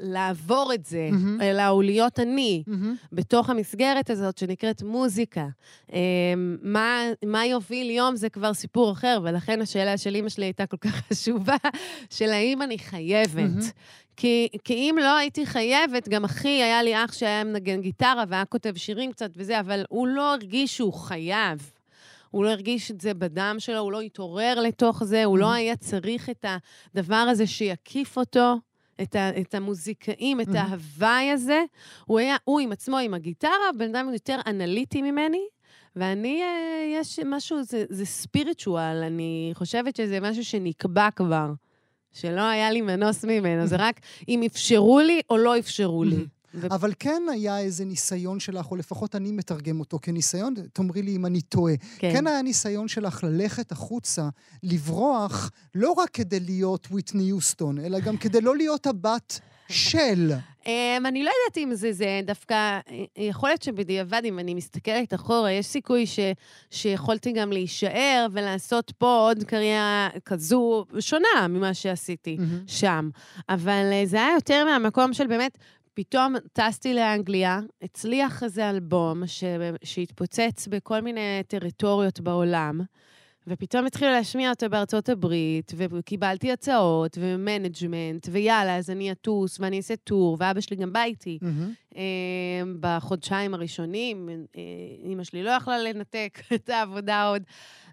לעבור 0.00 0.72
את 0.74 0.86
זה, 0.86 1.08
מהמם. 1.12 1.40
אלא 1.40 1.62
הוא 1.66 1.82
להיות 1.82 2.20
אני. 2.20 2.62
מהמם. 2.66 2.94
בתוך 3.12 3.50
המסגרת 3.50 4.10
הזאת 4.10 4.38
שנקראת 4.38 4.82
מוזיקה. 4.82 5.46
אמ, 5.92 6.56
מה, 6.62 7.00
מה 7.24 7.46
יוביל 7.46 7.90
יום 7.90 8.16
זה 8.16 8.28
כבר 8.28 8.54
סיפור 8.54 8.92
אחר, 8.92 9.20
ולכן 9.24 9.62
השאלה 9.62 9.98
של 9.98 10.14
אימא 10.14 10.28
שלי 10.28 10.44
הייתה 10.44 10.66
כל 10.66 10.76
כך 10.76 10.94
חשובה, 11.08 11.56
של 12.10 12.30
האם 12.30 12.62
אני 12.62 12.78
חייבת. 12.78 13.34
מהמם. 13.34 13.60
כי, 14.16 14.48
כי 14.64 14.74
אם 14.74 14.96
לא 15.00 15.16
הייתי 15.16 15.46
חייבת, 15.46 16.08
גם 16.08 16.24
אחי, 16.24 16.48
היה 16.62 16.82
לי 16.82 17.04
אח 17.04 17.12
שהיה 17.12 17.44
מנגן 17.44 17.80
גיטרה 17.80 18.24
והיה 18.28 18.44
כותב 18.44 18.72
שירים 18.76 19.12
קצת 19.12 19.30
וזה, 19.36 19.60
אבל 19.60 19.84
הוא 19.88 20.06
לא 20.06 20.32
הרגיש 20.32 20.76
שהוא 20.76 20.92
חייב. 20.92 21.70
הוא 22.30 22.44
לא 22.44 22.50
הרגיש 22.50 22.90
את 22.90 23.00
זה 23.00 23.14
בדם 23.14 23.56
שלו, 23.58 23.78
הוא 23.78 23.92
לא 23.92 24.00
התעורר 24.00 24.60
לתוך 24.60 25.04
זה, 25.04 25.24
הוא 25.24 25.38
לא 25.38 25.52
היה 25.52 25.76
צריך 25.76 26.30
את 26.30 26.44
הדבר 26.94 27.14
הזה 27.14 27.46
שיקיף 27.46 28.18
אותו, 28.18 28.54
את, 29.02 29.16
ה, 29.16 29.40
את 29.40 29.54
המוזיקאים, 29.54 30.40
את 30.40 30.48
מהמם. 30.48 30.58
ההוואי 30.70 31.30
הזה. 31.30 31.64
הוא 32.06 32.18
היה, 32.18 32.36
הוא 32.44 32.60
עם 32.60 32.72
עצמו 32.72 32.98
עם 32.98 33.14
הגיטרה, 33.14 33.72
בן 33.78 33.96
אדם 33.96 34.12
יותר 34.12 34.40
אנליטי 34.46 35.02
ממני, 35.02 35.46
ואני, 35.96 36.42
אה, 36.42 37.00
יש 37.00 37.18
משהו, 37.26 37.62
זה, 37.62 37.84
זה 37.88 38.06
ספיריטואל, 38.06 39.02
אני 39.06 39.50
חושבת 39.54 39.96
שזה 39.96 40.20
משהו 40.20 40.44
שנקבע 40.44 41.08
כבר, 41.16 41.52
שלא 42.12 42.40
היה 42.40 42.70
לי 42.70 42.80
מנוס 42.80 43.24
ממנו, 43.24 43.66
זה 43.66 43.76
רק 43.78 44.00
אם 44.28 44.42
אפשרו 44.46 45.00
לי 45.00 45.20
או 45.30 45.36
לא 45.36 45.58
אפשרו 45.58 46.04
לי. 46.04 46.26
ו- 46.56 46.66
אבל 46.70 46.92
כן 46.98 47.22
היה 47.32 47.58
איזה 47.58 47.84
ניסיון 47.84 48.40
שלך, 48.40 48.70
או 48.70 48.76
לפחות 48.76 49.14
אני 49.14 49.32
מתרגם 49.32 49.80
אותו 49.80 49.98
כניסיון, 50.02 50.54
תאמרי 50.72 51.02
לי 51.02 51.16
אם 51.16 51.26
אני 51.26 51.40
טועה. 51.40 51.74
כן. 51.98 52.12
כן 52.12 52.26
היה 52.26 52.42
ניסיון 52.42 52.88
שלך 52.88 53.24
ללכת 53.24 53.72
החוצה, 53.72 54.28
לברוח, 54.62 55.50
לא 55.74 55.92
רק 55.92 56.10
כדי 56.10 56.40
להיות 56.40 56.88
ויטני 56.90 57.22
יוסטון, 57.22 57.78
אלא 57.78 58.00
גם 58.00 58.16
כדי 58.16 58.40
לא 58.40 58.56
להיות 58.56 58.86
הבת 58.86 59.40
של. 59.68 60.32
אממ, 60.62 60.68
אני 61.08 61.24
לא 61.24 61.30
יודעת 61.30 61.58
אם 61.58 61.74
זה, 61.74 61.92
זה 61.92 62.20
דווקא, 62.24 62.54
אה, 62.54 63.04
יכול 63.16 63.48
להיות 63.48 63.62
שבדיעבד, 63.62 64.22
אם 64.24 64.38
אני 64.38 64.54
מסתכלת 64.54 65.14
אחורה, 65.14 65.52
יש 65.52 65.66
סיכוי 65.66 66.06
ש, 66.06 66.18
שיכולתי 66.70 67.32
גם 67.32 67.52
להישאר 67.52 68.26
ולעשות 68.32 68.92
פה 68.98 69.16
עוד 69.28 69.44
קריירה 69.44 70.08
כזו 70.24 70.84
שונה 71.00 71.48
ממה 71.48 71.74
שעשיתי 71.74 72.36
מהמם. 72.38 72.62
שם. 72.66 73.10
אבל 73.48 73.90
אה, 73.92 74.02
זה 74.06 74.16
היה 74.16 74.34
יותר 74.34 74.64
מהמקום 74.64 75.12
של 75.12 75.26
באמת, 75.26 75.58
פתאום 75.96 76.34
טסתי 76.52 76.94
לאנגליה, 76.94 77.60
הצליח 77.82 78.42
איזה 78.42 78.70
אלבום 78.70 79.26
ש, 79.26 79.44
שהתפוצץ 79.84 80.68
בכל 80.70 81.00
מיני 81.00 81.42
טריטוריות 81.48 82.20
בעולם. 82.20 82.80
ופתאום 83.48 83.86
התחילו 83.86 84.10
להשמיע 84.10 84.50
אותו 84.50 84.68
בארצות 84.70 85.08
הברית, 85.08 85.72
וקיבלתי 85.76 86.52
הצעות, 86.52 87.18
ו 87.20 87.29
management, 87.29 88.28
ויאללה, 88.30 88.76
אז 88.76 88.90
אני 88.90 89.12
אטוס, 89.12 89.60
ואני 89.60 89.76
אעשה 89.76 89.96
tour, 89.96 90.36
ואבא 90.40 90.60
שלי 90.60 90.76
גם 90.76 90.92
בא 90.92 91.02
איתי. 91.02 91.38
אה, 91.96 92.02
בחודשיים 92.80 93.54
הראשונים, 93.54 94.28
אה, 94.56 94.62
אימא 95.04 95.24
שלי 95.24 95.42
לא 95.42 95.50
יכלה 95.50 95.78
לנתק 95.78 96.38
את 96.54 96.68
העבודה 96.68 97.28
עוד, 97.28 97.42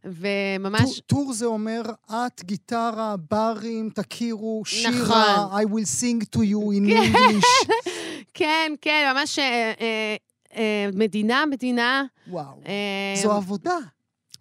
וממש... 0.06 0.82
טור- 0.82 0.94
טור 1.24 1.34
זה 1.34 1.46
אומר, 1.46 1.82
את, 2.12 2.44
גיטרה, 2.44 3.16
ברים, 3.32 3.90
תכירו, 3.96 4.62
שירה, 4.66 4.92
נכון. 4.92 5.62
I 5.62 5.66
will 5.66 6.02
sing 6.02 6.26
to 6.36 6.40
you 6.40 6.60
in 6.78 6.90
English. 6.90 7.46
כן, 8.34 8.74
כן, 8.82 9.12
ממש 9.16 9.40
אה, 9.40 9.74
אה, 9.82 10.16
אה, 10.56 10.90
מדינה, 10.94 11.44
מדינה. 11.52 12.04
וואו. 12.28 12.60
אה, 12.66 13.22
זו 13.24 13.32
עבודה. 13.32 13.78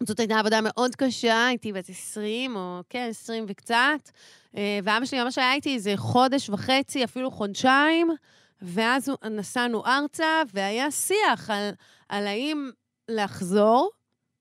זאת 0.07 0.21
הייתה 0.21 0.39
עבודה 0.39 0.61
מאוד 0.63 0.97
קשה, 0.97 1.47
הייתי 1.47 1.73
בת 1.73 1.89
20, 1.89 2.57
או 2.57 2.81
כן, 2.91 3.07
20 3.11 3.45
וקצת, 3.49 4.11
אה, 4.57 4.79
ואבא 4.85 5.05
שלי 5.05 5.23
ממש 5.23 5.39
היה 5.39 5.55
איתי 5.55 5.75
איזה 5.75 5.93
חודש 5.97 6.51
וחצי, 6.51 7.05
אפילו 7.05 7.31
חודשיים, 7.31 8.11
ואז 8.63 9.11
נסענו 9.31 9.87
ארצה, 9.87 10.43
והיה 10.55 10.91
שיח 10.91 11.51
על, 11.51 11.71
על 12.09 12.27
האם 12.27 12.71
לחזור 13.09 13.91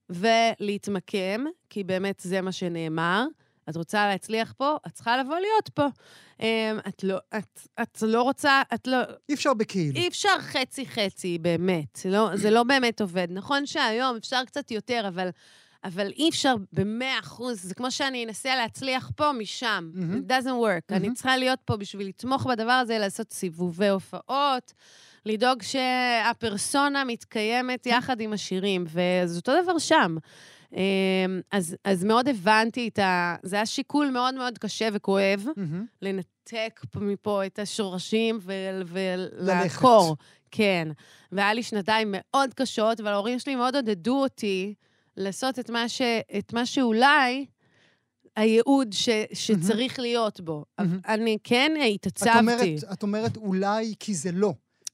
ולהתמקם, 0.10 1.46
כי 1.70 1.84
באמת 1.84 2.20
זה 2.20 2.42
מה 2.42 2.52
שנאמר. 2.52 3.26
את 3.70 3.76
רוצה 3.76 4.08
להצליח 4.08 4.54
פה, 4.58 4.76
את 4.88 4.92
צריכה 4.92 5.18
לבוא 5.18 5.36
להיות 5.36 5.70
פה. 5.74 5.86
אה, 6.42 6.72
את 6.88 7.04
לא, 7.04 7.18
את, 7.38 7.60
את 7.82 8.02
לא 8.02 8.22
רוצה, 8.22 8.62
את 8.74 8.88
לא, 8.88 8.98
אי 9.30 9.34
אפשר 9.34 9.54
בכאילו. 9.54 9.96
אי 9.96 10.08
אפשר 10.08 10.40
חצי-חצי, 10.40 11.38
באמת. 11.38 12.00
לא, 12.06 12.30
זה 12.36 12.52
לא 12.52 12.64
באמת 12.64 13.02
עובד. 13.02 13.28
נכון 13.30 13.66
שהיום 13.66 14.16
אפשר 14.16 14.46
קצת 14.46 14.72
יותר, 14.72 15.06
אבל 15.08 15.30
אבל 15.84 16.08
אי 16.08 16.30
אפשר 16.30 16.56
במאה 16.74 17.20
אחוז, 17.20 17.62
זה 17.62 17.76
כמו 17.76 17.92
שאני 17.92 18.26
אנסה 18.26 18.56
להצליח 18.56 19.12
פה, 19.16 19.32
משם. 19.32 19.92
מהמם. 19.94 20.22
It 20.22 20.32
doesn't 20.32 20.46
work. 20.48 20.86
אני 20.90 21.00
מהמם. 21.00 21.14
צריכה 21.14 21.38
להיות 21.38 21.60
פה 21.66 21.78
בשביל 21.78 22.08
לתמוך 22.08 22.48
בדבר 22.48 22.72
הזה, 22.72 22.98
לעשות 22.98 23.34
סיבובי 23.34 23.88
הופעות, 23.88 24.74
לדאוג 25.26 25.62
שהפרסונה 25.62 27.04
מתקיימת 27.04 27.86
יחד 27.86 28.22
עם 28.22 28.34
השירים, 28.34 28.86
וזה 28.88 29.36
אותו 29.36 29.52
דבר 29.64 29.78
שם. 29.78 30.18
אמ, 30.74 31.42
אז, 31.52 31.76
אז 31.84 32.04
מאוד 32.04 32.28
הבנתי 32.28 32.88
את 32.88 33.00
ה... 33.00 33.36
זה 33.44 33.56
היה 33.56 33.66
שיקול 33.66 34.10
מאוד 34.10 34.36
מאוד 34.36 34.58
קשה 34.58 34.90
וכואב, 34.94 35.46
מהמם. 35.58 35.86
לנתק 36.02 36.80
פה- 36.92 37.00
מפה 37.00 37.46
את 37.46 37.60
השורשים 37.60 38.40
ול-. 38.42 38.84
ולעקור. 38.88 40.16
כן. 40.52 40.88
והיה 41.32 41.54
לי 41.54 41.64
שנתיים 41.64 42.08
מאוד 42.18 42.54
קשות, 42.54 43.00
אבל 43.00 43.10
ההורים 43.12 43.40
שלי 43.40 43.56
מאוד 43.56 43.76
עודדו 43.76 44.22
אותי 44.22 44.74
לעשות 45.18 45.60
את 45.60 45.70
מה, 45.70 45.90
ש... 45.90 46.02
את 46.38 46.54
מה 46.54 46.66
שאולי 46.66 47.46
הייעוד 48.36 48.94
ש... 48.94 49.10
שצריך 49.34 50.00
להיות 50.00 50.42
בו. 50.42 50.66
מהמם. 50.80 51.00
אני 51.08 51.38
כן 51.44 51.72
את 51.96 52.08
התעצבתי. 52.08 52.40
אומרת, 52.40 52.64
את 52.94 53.04
אומרת 53.04 53.38
אולי 53.38 53.94
כי 54.00 54.14
זה 54.14 54.32
לא. 54.32 54.54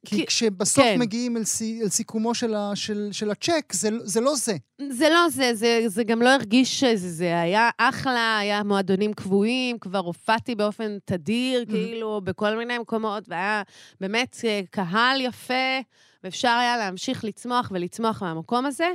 כי 0.10 0.16
כי- 0.16 0.26
כשבסוף 0.26 0.84
כן. 0.84 1.00
מגיעים 1.00 1.38
אל, 1.38 1.44
סי, 1.44 1.80
אל 1.84 1.90
סיכומו 1.90 2.36
של, 2.36 2.54
ה, 2.56 2.72
של, 2.76 3.10
של 3.12 3.32
הצ'ק, 3.32 3.74
זה, 3.74 3.90
זה 4.04 4.22
לא 4.22 4.36
זה. 4.36 4.54
זה 4.90 5.10
לא 5.10 5.30
זה, 5.30 5.52
זה, 5.54 5.82
זה 5.88 6.04
גם 6.04 6.22
לא 6.22 6.30
הרגיש 6.30 6.80
שזה 6.80 7.10
זה. 7.10 7.40
היה 7.42 7.70
אחלה, 7.78 8.38
היה 8.38 8.64
מועדונים 8.64 9.14
קבועים, 9.14 9.80
כבר 9.80 10.00
הופעתי 10.00 10.56
באופן 10.56 10.98
תדיר, 11.06 11.64
Mhm. 11.68 11.72
כאילו, 11.72 12.22
בכל 12.24 12.56
מיני 12.58 12.78
מקומות, 12.78 13.24
והיה 13.28 13.62
באמת 14.02 14.38
אה, 14.44 14.62
קהל 14.72 15.22
יפה, 15.22 15.80
ואפשר 16.24 16.48
היה 16.62 16.78
להמשיך 16.78 17.24
לצמוח 17.24 17.72
ולצמוח 17.74 18.22
מהמקום 18.24 18.66
הזה. 18.66 18.88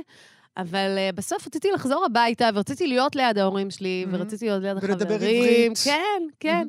אבל 0.57 0.97
uh, 1.09 1.15
בסוף 1.15 1.47
רציתי 1.47 1.71
לחזור 1.71 2.05
הביתה, 2.05 2.49
ורציתי 2.53 2.87
להיות 2.87 3.15
ליד 3.15 3.37
ההורים 3.37 3.71
שלי, 3.71 4.05
Mhm. 4.07 4.15
ורציתי 4.15 4.45
להיות 4.45 4.63
ליד 4.63 4.77
החברים. 4.77 4.93
ולדבר 4.97 5.13
עברית. 5.15 5.77
כן, 5.83 6.21
כן, 6.39 6.67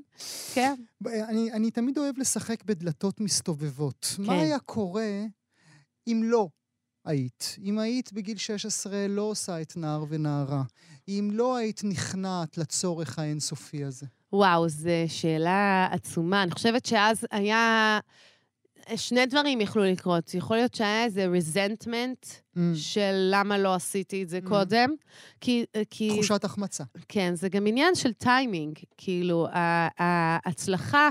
כן. 0.55 0.75
אני, 1.07 1.53
אני 1.53 1.71
תמיד 1.71 1.99
אוהב 1.99 2.19
לשחק 2.19 2.65
בדלתות 2.65 3.21
מסתובבות. 3.21 4.07
מה 4.19 4.27
כן. 4.33 4.39
היה 4.39 4.59
קורה 4.59 5.11
אם 6.07 6.21
לא 6.25 6.49
היית? 7.05 7.57
אם 7.63 7.79
היית 7.79 8.13
בגיל 8.13 8.37
16 8.39 9.07
לא 9.09 9.23
עושה 9.23 9.61
את 9.61 9.77
נער 9.77 10.05
ונערה? 10.09 10.63
אם 11.09 11.29
לא 11.33 11.57
היית 11.57 11.81
נכנעת 11.85 12.59
לצורך 12.59 13.19
האינסופי 13.19 13.85
הזה? 13.85 14.07
וואו, 14.33 14.69
זו 14.69 14.89
שאלה 15.09 15.89
עצומה. 15.91 16.43
אני 16.43 16.51
חושבת 16.51 16.87
שאז 16.87 17.27
היה... 17.31 17.99
שני 18.97 19.27
דברים 19.27 19.61
יכלו 19.61 19.85
לקרות. 19.85 20.35
יכול 20.35 20.57
להיות 20.57 20.75
שהיה 20.75 21.05
איזה 21.05 21.27
resentment 21.27 22.27
Mm, 22.57 22.59
של 22.75 23.29
למה 23.31 23.59
לא 23.59 23.75
עשיתי 23.75 24.23
את 24.23 24.29
זה 24.29 24.39
Mhm. 24.45 24.49
קודם. 24.49 24.91
כי... 25.41 25.65
כי 25.91 26.11
תחושת 26.15 26.45
החמצה. 26.45 26.85
כן, 27.09 27.35
זה 27.35 27.49
גם 27.49 27.67
עניין 27.67 27.95
של 27.95 28.13
טיימינג. 28.13 28.79
כאילו, 28.97 29.47
ההצלחה, 29.99 31.09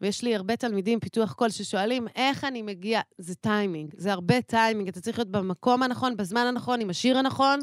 ויש 0.00 0.22
לי 0.22 0.34
הרבה 0.36 0.56
תלמידים, 0.56 1.00
פיתוח 1.00 1.32
קול, 1.32 1.50
ששואלים, 1.50 2.06
איך 2.16 2.44
אני 2.44 2.62
מגיע? 2.62 3.00
זה 3.18 3.34
טיימינג. 3.34 3.90
זה 3.96 4.12
הרבה 4.12 4.40
טיימינג. 4.40 4.88
אתה 4.88 5.00
צריך 5.00 5.18
להיות 5.18 5.30
במקום 5.30 5.82
הנכון, 5.82 6.16
בזמן 6.16 6.40
הנכון, 6.46 6.80
עם 6.80 6.90
השיר 6.90 7.18
הנכון. 7.18 7.60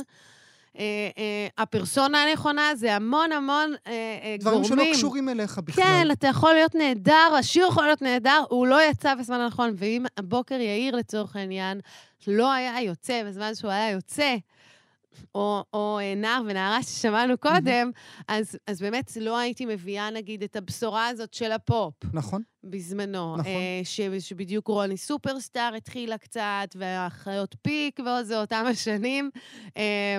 אה, 0.80 0.84
אה, 1.18 1.48
הפרסונה 1.58 2.24
הנכונה, 2.24 2.76
זה 2.76 2.96
המון 2.96 3.32
המון 3.32 3.74
אה, 3.88 3.92
אה, 3.92 4.36
דברים 4.40 4.62
גורמים. 4.62 4.86
שלא 4.86 4.94
קשורים 4.94 5.30
אליך 5.30 5.60
בכלל. 5.60 5.84
כן, 5.84 6.12
אתה 6.12 6.28
יכול 6.28 6.54
להיות 6.54 6.76
נהדר, 6.76 7.36
השיר 7.40 7.68
יכול 7.70 7.84
להיות 7.84 8.02
נהדר, 8.02 8.44
הוא 8.50 8.68
לא 8.68 8.90
יצא 8.90 9.16
בזמן 9.16 9.40
הנכון. 9.40 9.74
ואם 9.76 10.06
הבוקר 10.18 10.56
יאיר, 10.56 10.96
לצורך 10.96 11.36
העניין, 11.36 11.80
לא 12.28 12.52
היה 12.52 12.82
יוצא 12.82 13.24
בזמן 13.24 13.56
שהוא 13.56 13.72
היה 13.72 13.92
יוצא, 13.92 14.36
או, 15.36 15.64
או 15.74 16.00
אה, 16.00 16.16
נער 16.16 16.42
ונערה 16.48 16.84
ששמענו 16.84 17.38
קודם, 17.38 17.92
אז, 18.28 18.58
אז 18.68 18.82
באמת 18.82 19.12
לא 19.22 19.38
הייתי 19.38 19.66
מביאה, 19.66 20.10
נגיד, 20.10 20.44
את 20.44 20.56
הבשורה 20.56 21.08
הזאת 21.08 21.34
של 21.34 21.52
הפופ 21.52 21.94
נכון. 22.14 22.42
בזמנו. 22.64 23.38
נכון. 23.38 23.46
אה, 23.52 23.82
ש, 23.84 24.02
שבדיוק 24.20 24.68
רוני 24.68 24.98
סופרסטאר 24.98 25.74
התחילה 25.78 26.18
קצת, 26.18 26.68
והחיות 26.76 27.56
פיק 27.62 28.00
ועוד 28.06 28.26
זה 28.26 28.42
אותם 28.42 28.64
השנים. 28.70 29.30
אה, 29.78 30.18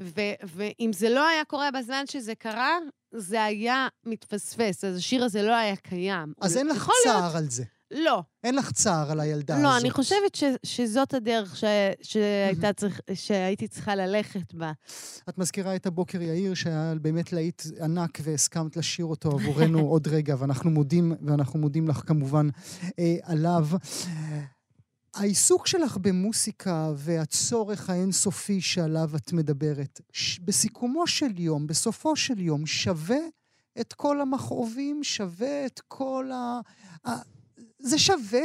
ו, 0.00 0.20
ואם 0.44 0.90
זה 0.92 1.08
לא 1.08 1.28
היה 1.28 1.44
קורה 1.44 1.70
בזמן 1.70 2.04
שזה 2.10 2.34
קרה, 2.34 2.78
זה 3.14 3.44
היה 3.44 3.88
מתפספס, 4.06 4.84
אז 4.84 4.96
השיר 4.96 5.24
הזה 5.24 5.42
לא 5.42 5.52
היה 5.54 5.76
קיים. 5.76 6.32
אז 6.40 6.56
אין 6.56 6.66
לך 6.66 6.90
צער 7.04 7.20
להיות- 7.20 7.34
על 7.34 7.50
זה. 7.50 7.64
לא. 7.94 8.22
אין 8.44 8.54
לך 8.54 8.72
צער 8.72 9.10
על 9.10 9.20
הילדה 9.20 9.54
הזאת. 9.54 9.64
לא, 9.64 9.78
אני 9.78 9.90
חושבת 9.90 10.34
ש, 10.34 10.44
שזאת 10.62 11.14
הדרך 11.14 11.56
ש, 11.56 11.64
שהייתה 12.02 12.72
צריך, 12.72 13.00
שהייתי 13.14 13.68
צריכה 13.68 13.94
ללכת 13.94 14.54
בה. 14.54 14.72
את 15.28 15.38
מזכירה 15.38 15.76
את 15.76 15.86
הבוקר 15.86 16.22
יאיר, 16.22 16.54
שהיה 16.54 16.94
באמת 17.00 17.32
להיט 17.32 17.62
ענק 17.80 18.18
והסכמת 18.22 18.76
לשיר 18.76 19.04
אותו 19.04 19.30
עבורנו 19.30 19.80
עוד 19.92 20.08
רגע, 20.08 20.36
ואנחנו 20.38 20.70
מודים, 20.70 21.12
ואנחנו 21.22 21.58
מודים 21.58 21.88
לך 21.88 22.02
כמובן 22.06 22.48
אה, 22.98 23.16
עליו. 23.22 23.66
העיסוק 25.14 25.66
שלך 25.66 25.96
במוסיקה 25.96 26.92
והצורך 26.96 27.90
האינסופי 27.90 28.60
שעליו 28.60 29.10
את 29.16 29.32
מדברת, 29.32 30.00
בסיכומו 30.44 31.06
של 31.06 31.38
יום, 31.40 31.66
בסופו 31.66 32.16
של 32.16 32.40
יום, 32.40 32.66
שווה 32.66 33.18
את 33.80 33.92
כל 33.92 34.20
המכאובים, 34.20 35.04
שווה 35.04 35.66
את 35.66 35.80
כל 35.88 36.30
ה... 36.32 36.60
זה 37.84 37.98
שווה 37.98 38.40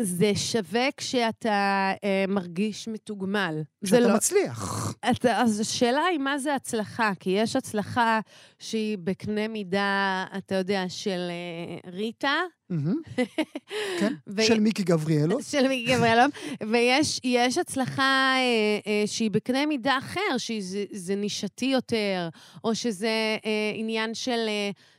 זה 0.00 0.32
שווה 0.34 0.88
כשאתה 0.96 1.92
אה, 2.04 2.24
מרגיש 2.28 2.88
מתוגמל. 2.88 3.62
זה 3.80 3.96
שאתה 3.96 4.08
לא... 4.08 4.14
מצליח. 4.14 4.94
אתה, 5.10 5.42
אז 5.42 5.60
השאלה 5.60 6.04
היא 6.04 6.18
מה 6.18 6.38
זה 6.38 6.54
הצלחה, 6.54 7.12
כי 7.20 7.30
יש 7.30 7.56
הצלחה 7.56 8.20
שהיא 8.58 8.98
בקנה 8.98 9.48
מידה, 9.48 10.24
אתה 10.38 10.54
יודע, 10.54 10.84
של 10.88 11.20
אה, 11.30 11.90
ריטה, 11.90 12.40
כן, 14.00 14.12
של 14.46 14.60
מיקי 14.60 14.82
גבריאלו. 14.82 15.42
של 15.42 15.68
מיקי 15.68 15.94
גבריאלוב, 15.94 16.30
ויש 16.70 17.20
יש 17.24 17.58
הצלחה 17.58 18.02
אה, 18.36 18.40
אה, 18.86 19.06
שהיא 19.06 19.30
בקנה 19.30 19.66
מידה 19.66 19.98
אחר, 19.98 20.38
שזה 20.38 21.14
נישתי 21.16 21.66
יותר, 21.66 22.28
או 22.64 22.74
שזה 22.74 23.08
אה, 23.44 23.50
עניין 23.74 24.14
של 24.14 24.46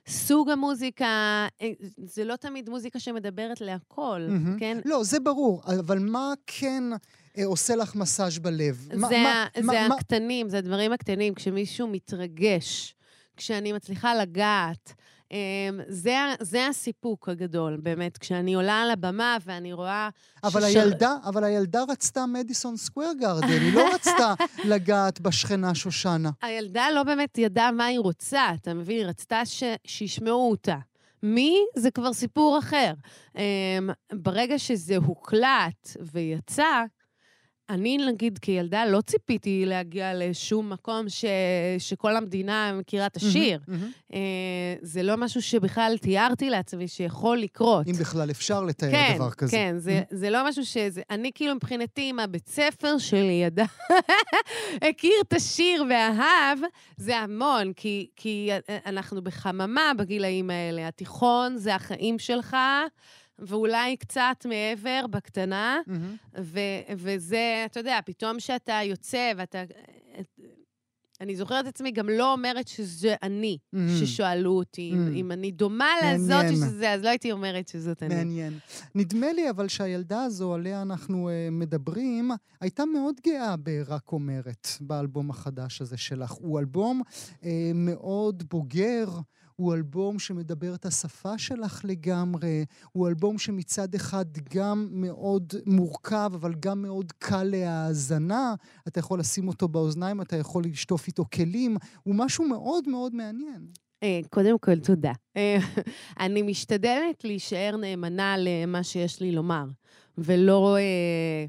סוג 0.08 0.50
המוזיקה, 0.50 1.48
זה 1.98 2.24
לא 2.24 2.36
תמיד 2.36 2.70
מוזיקה 2.70 3.00
שמדברת 3.00 3.62
להכל. 3.62 4.28
כן? 4.60 4.78
לא, 4.86 5.04
זה 5.04 5.20
ברור, 5.20 5.62
אבל 5.80 6.00
מה 6.00 6.34
כן 6.48 6.84
עושה 7.46 7.76
לך 7.76 7.96
מסאז' 7.96 8.40
בלב? 8.40 8.88
מה- 8.94 9.08
זה, 9.08 9.18
מה- 9.18 9.46
מה- 9.64 9.74
זה 9.74 9.88
מה- 9.90 9.96
הקטנים, 9.96 10.50
זה 10.50 10.58
הדברים 10.58 10.92
הקטנים, 10.94 11.34
כשמישהו 11.34 11.88
מתרגש, 11.88 12.96
כשאני 13.38 13.74
מצליחה 13.74 14.16
לגעת. 14.16 14.94
אמ, 15.32 15.38
זה, 15.88 16.16
זה 16.40 16.68
הסיפוק 16.68 17.30
הגדול, 17.30 17.78
באמת. 17.84 18.18
כשאני 18.18 18.54
עולה 18.54 18.82
על 18.82 18.92
הבמה 18.92 19.38
ואני 19.46 19.74
רואה... 19.74 20.10
אבל 20.44 20.62
ששר- 20.62 20.80
הילדה, 20.80 21.16
אבל 21.24 21.44
הילדה 21.44 21.84
רצתה 21.90 22.26
מדיסון 22.26 22.78
סקוויר 22.78 23.14
גארדן, 23.20 23.48
היא 23.48 23.74
לא 23.74 23.90
רצתה 23.96 24.34
לגעת 24.66 25.22
בשכנה 25.22 25.76
שושנה. 25.76 26.30
הילדה 26.42 26.86
לא 26.96 27.04
באמת 27.04 27.38
ידעה 27.38 27.72
מה 27.72 27.86
היא 27.86 28.00
רוצה, 28.00 28.42
אתה 28.62 28.74
מבין? 28.74 28.98
היא 28.98 29.06
רצתה 29.06 29.46
ש... 29.46 29.64
שישמעו 29.88 30.52
אותה. 30.52 30.78
מי? 31.24 31.58
זה 31.76 31.92
כבר 31.92 32.14
סיפור 32.14 32.60
אחר. 32.60 32.94
Um, 33.34 33.40
ברגע 34.14 34.60
שזה 34.60 34.98
הוקלט 34.98 35.98
ויצא, 36.14 36.84
אני, 37.70 37.98
נגיד, 37.98 38.38
כילדה, 38.38 38.86
לא 38.86 39.02
ציפיתי 39.02 39.64
להגיע 39.66 40.12
לשום 40.16 40.70
מקום 40.70 41.10
ש... 41.10 41.26
שכל 41.80 42.16
המדינה 42.16 42.74
מכירה 42.80 43.06
את 43.06 43.18
השיר. 43.18 43.60
מהמם. 43.68 43.92
Uh, 44.12 44.14
זה 44.82 45.04
לא 45.04 45.18
משהו 45.18 45.42
שבכלל 45.42 45.98
תיארתי 46.02 46.50
לעצמי 46.50 46.88
שיכול 46.88 47.38
לקרות. 47.38 47.88
אם 47.88 47.94
בכלל 47.94 48.32
אפשר 48.32 48.64
לתאר 48.64 48.92
כן, 48.92 49.14
דבר 49.16 49.32
כזה. 49.32 49.52
כן, 49.52 49.76
זה, 49.78 50.02
זה 50.12 50.30
לא 50.30 50.50
משהו 50.50 50.66
שזה... 50.66 51.02
אני 51.10 51.32
כאילו 51.36 51.56
מבחינתי, 51.56 52.10
אם 52.10 52.20
הבית 52.20 52.48
ספר 52.48 52.98
שלי 52.98 53.42
ידע, 53.46 53.66
הכיר 54.90 55.16
את 55.28 55.34
השיר 55.34 55.84
ואהב, 55.90 56.60
זה 56.98 57.18
המון, 57.18 57.74
כי, 57.74 58.08
כי 58.16 58.50
אנחנו 58.86 59.22
בחממה 59.22 59.92
בגילאים 59.98 60.50
האלה. 60.50 60.88
התיכון 60.88 61.58
זה 61.58 61.76
החיים 61.76 62.20
שלך, 62.20 62.58
ואולי 63.40 63.98
קצת 63.98 64.46
מעבר, 64.50 65.06
בקטנה, 65.10 65.80
מהמם. 65.88 66.16
ו, 66.40 66.60
וזה, 66.98 67.64
אתה 67.66 67.80
יודע, 67.80 68.00
פתאום 68.06 68.40
שאתה 68.40 68.80
יוצא 68.84 69.32
ואתה... 69.38 69.64
אני 71.22 71.36
זוכרת 71.36 71.68
את 71.68 71.74
עצמי 71.74 71.92
גם 71.92 72.10
לא 72.10 72.34
אומרת 72.34 72.68
שזה 72.68 73.16
אני, 73.24 73.58
מהמם. 73.74 73.98
ששאלו 74.00 74.52
אותי. 74.52 74.92
אם, 74.94 75.08
Mm. 75.08 75.16
אם 75.16 75.32
אני 75.32 75.52
דומה 75.52 75.90
לזאת. 76.06 76.46
שזה, 76.52 76.94
אז 76.94 77.02
לא 77.04 77.10
הייתי 77.10 77.32
אומרת 77.32 77.68
שזאת 77.68 78.04
אני. 78.04 78.16
מעניין. 78.16 78.60
נדמה 78.96 79.34
לי 79.34 79.50
אבל 79.50 79.68
שהילדה 79.68 80.24
הזו, 80.24 80.54
עליה 80.54 80.82
אנחנו 80.82 81.30
uh, 81.30 81.52
מדברים, 81.52 82.32
הייתה 82.62 82.86
מאוד 82.86 83.16
גאה 83.26 83.56
ב"רק 83.64 84.12
אומרת", 84.12 84.68
באלבום 84.82 85.30
החדש 85.30 85.82
הזה 85.82 85.98
שלך. 85.98 86.32
הוא 86.32 86.60
אלבום 86.60 87.02
uh, 87.42 87.46
מאוד 87.76 88.44
בוגר, 88.50 89.08
הוא 89.58 89.74
אלבום 89.74 90.20
שמדבר 90.20 90.76
את 90.76 90.86
השפה 90.86 91.38
שלך 91.38 91.82
לגמרי, 91.84 92.66
הוא 92.92 93.08
אלבום 93.08 93.38
שמצד 93.38 93.96
אחד 93.96 94.26
גם 94.54 94.88
מאוד 94.92 95.54
מורכב, 95.66 96.32
אבל 96.36 96.54
גם 96.60 96.82
מאוד 96.82 97.12
קל 97.12 97.44
להאזנה. 97.44 98.56
אתה 98.88 99.00
יכול 99.00 99.20
לשים 99.20 99.48
אותו 99.48 99.68
באוזניים, 99.68 100.22
אתה 100.22 100.36
יכול 100.36 100.64
לשטוף 100.64 101.08
איתו 101.08 101.26
כלים, 101.34 101.78
הוא 102.04 102.16
משהו 102.16 102.48
מאוד 102.48 102.90
מאוד 102.90 103.16
מעניין. 103.16 103.68
אה, 104.04 104.20
קודם 104.30 104.60
כל, 104.60 104.80
תודה. 104.80 105.12
אה, 105.38 105.58
אני 106.26 106.42
משתדלת 106.42 107.24
להישאר 107.24 107.78
נאמנה 107.78 108.36
למה 108.38 108.84
שיש 108.84 109.22
לי 109.22 109.32
לומר, 109.32 109.66
ולא 110.18 110.78
אה, 110.78 111.46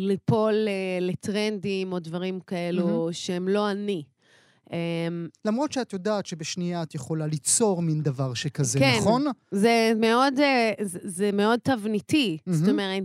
ליפול 0.00 0.54
לטרנדים 1.00 1.92
או 1.92 1.98
דברים 1.98 2.40
כאלו 2.40 3.08
שהם 3.12 3.48
לא 3.48 3.70
אני. 3.70 4.04
אמ, 4.72 5.28
למרות 5.44 5.72
שאת 5.72 5.92
יודעת 5.92 6.26
שבשנייה 6.26 6.82
את 6.82 6.94
יכולה 6.94 7.26
ליצור 7.26 7.82
מין 7.82 8.02
דבר 8.02 8.34
שכזה, 8.34 8.78
כן. 8.78 8.96
נכון? 9.00 9.24
זה 9.50 9.92
מאוד, 9.96 10.38
אה, 10.38 10.72
זה, 10.82 10.98
זה 11.02 11.32
מאוד 11.32 11.58
תבניתי. 11.62 12.38
מהמם. 12.46 12.58
זאת 12.58 12.68
אומרת, 12.68 13.02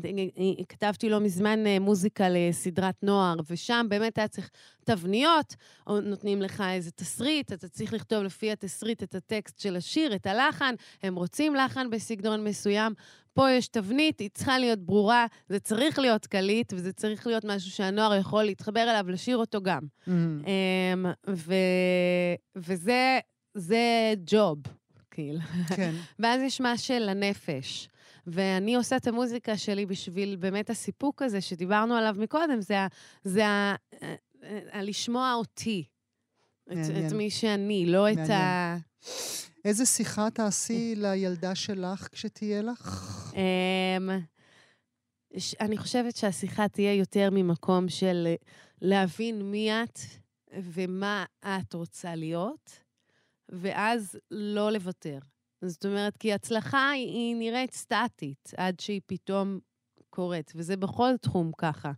כתבתי 0.70 1.10
לא 1.10 1.20
מזמן 1.20 1.68
אה, 1.68 1.80
מוזיקה 1.80 2.26
לסדרת 2.30 3.04
נוער, 3.04 3.36
ושם 3.50 3.86
באמת 3.90 4.18
היה 4.18 4.28
צריך 4.28 4.50
תבניות, 4.84 5.56
נותנים 5.88 6.42
לך 6.42 6.64
איזה 6.72 6.92
תסריט, 6.92 7.54
אתה 7.54 7.68
צריך 7.68 7.94
לכתוב 7.94 8.24
לפי 8.24 8.52
התסריט 8.52 9.04
את 9.04 9.16
הטקסט 9.16 9.60
של 9.60 9.76
השיר, 9.76 10.16
את 10.16 10.26
הלחן, 10.26 10.76
הם 11.04 11.16
רוצים 11.16 11.56
לחן 11.56 11.90
בסגנון 11.90 12.44
מסוים. 12.44 12.94
פה 13.36 13.52
יש 13.52 13.68
תבנית, 13.68 14.20
היא 14.20 14.30
צריכה 14.34 14.60
להיות 14.60 14.80
ברורה, 14.80 15.26
זה 15.50 15.60
צריך 15.60 16.00
להיות 16.00 16.26
קליט, 16.26 16.74
וזה 16.74 16.94
צריך 16.94 17.28
להיות 17.28 17.46
משהו 17.46 17.72
שהנוער 17.72 18.16
יכול 18.16 18.44
להתחבר 18.44 18.84
אליו, 18.84 19.06
לשיר 19.08 19.38
אותו 19.38 19.62
גם. 19.62 19.82
Mm. 19.82 20.10
אמ, 20.12 21.06
ו... 21.30 21.54
וזה 22.56 23.20
זה 23.54 24.14
ג'וב, 24.26 24.58
כאילו. 25.12 25.40
כן. 25.76 25.92
ואז 26.20 26.42
יש 26.42 26.62
מה 26.62 26.78
של 26.78 27.10
הנפש. 27.10 27.90
ואני 28.28 28.76
עושה 28.76 28.98
את 28.98 29.08
המוזיקה 29.08 29.58
שלי 29.58 29.86
בשביל 29.86 30.36
באמת 30.36 30.70
הסיפוק 30.70 31.22
הזה 31.22 31.42
שדיברנו 31.42 31.96
עליו 31.96 32.16
מקודם, 32.20 32.62
זה, 32.62 32.80
ה, 32.80 32.88
זה 33.24 33.48
ה, 33.48 33.76
ה, 34.02 34.16
ה, 34.72 34.82
לשמוע 34.82 35.34
אותי. 35.34 35.84
את, 36.72 36.78
מעניין. 36.78 37.08
את 37.08 37.14
מי 37.14 37.30
שאני, 37.30 37.86
לא 37.86 38.12
את 38.12 38.30
ה... 38.30 38.78
איזה 39.66 39.86
שיחה 39.86 40.30
תעשי 40.30 40.94
לילדה 40.98 41.56
שלך 41.56 42.08
כשתהיה 42.12 42.62
לך? 42.62 43.12
אמ, 43.36 44.10
אני 45.60 45.78
חושבת 45.78 46.16
שהשיחה 46.16 46.68
תהיה 46.68 46.94
יותר 46.94 47.30
ממקום 47.32 47.90
של 47.90 48.28
להבין 48.82 49.52
מי 49.52 49.84
את 49.84 50.00
ומה 50.54 51.26
את 51.46 51.74
רוצה 51.74 52.16
להיות, 52.16 52.80
ואז 53.50 54.18
לא 54.32 54.72
לוותר. 54.72 55.20
זאת 55.62 55.86
אומרת, 55.86 56.18
כי 56.18 56.34
הצלחה 56.34 56.90
היא, 56.90 57.08
היא 57.08 57.36
נראית 57.36 57.74
סטטית 57.74 58.52
עד 58.58 58.80
שהיא 58.80 59.02
פתאום 59.06 59.60
קורית, 60.10 60.52
וזה 60.56 60.78
בכל 60.78 61.18
תחום 61.22 61.52
ככה. 61.58 61.92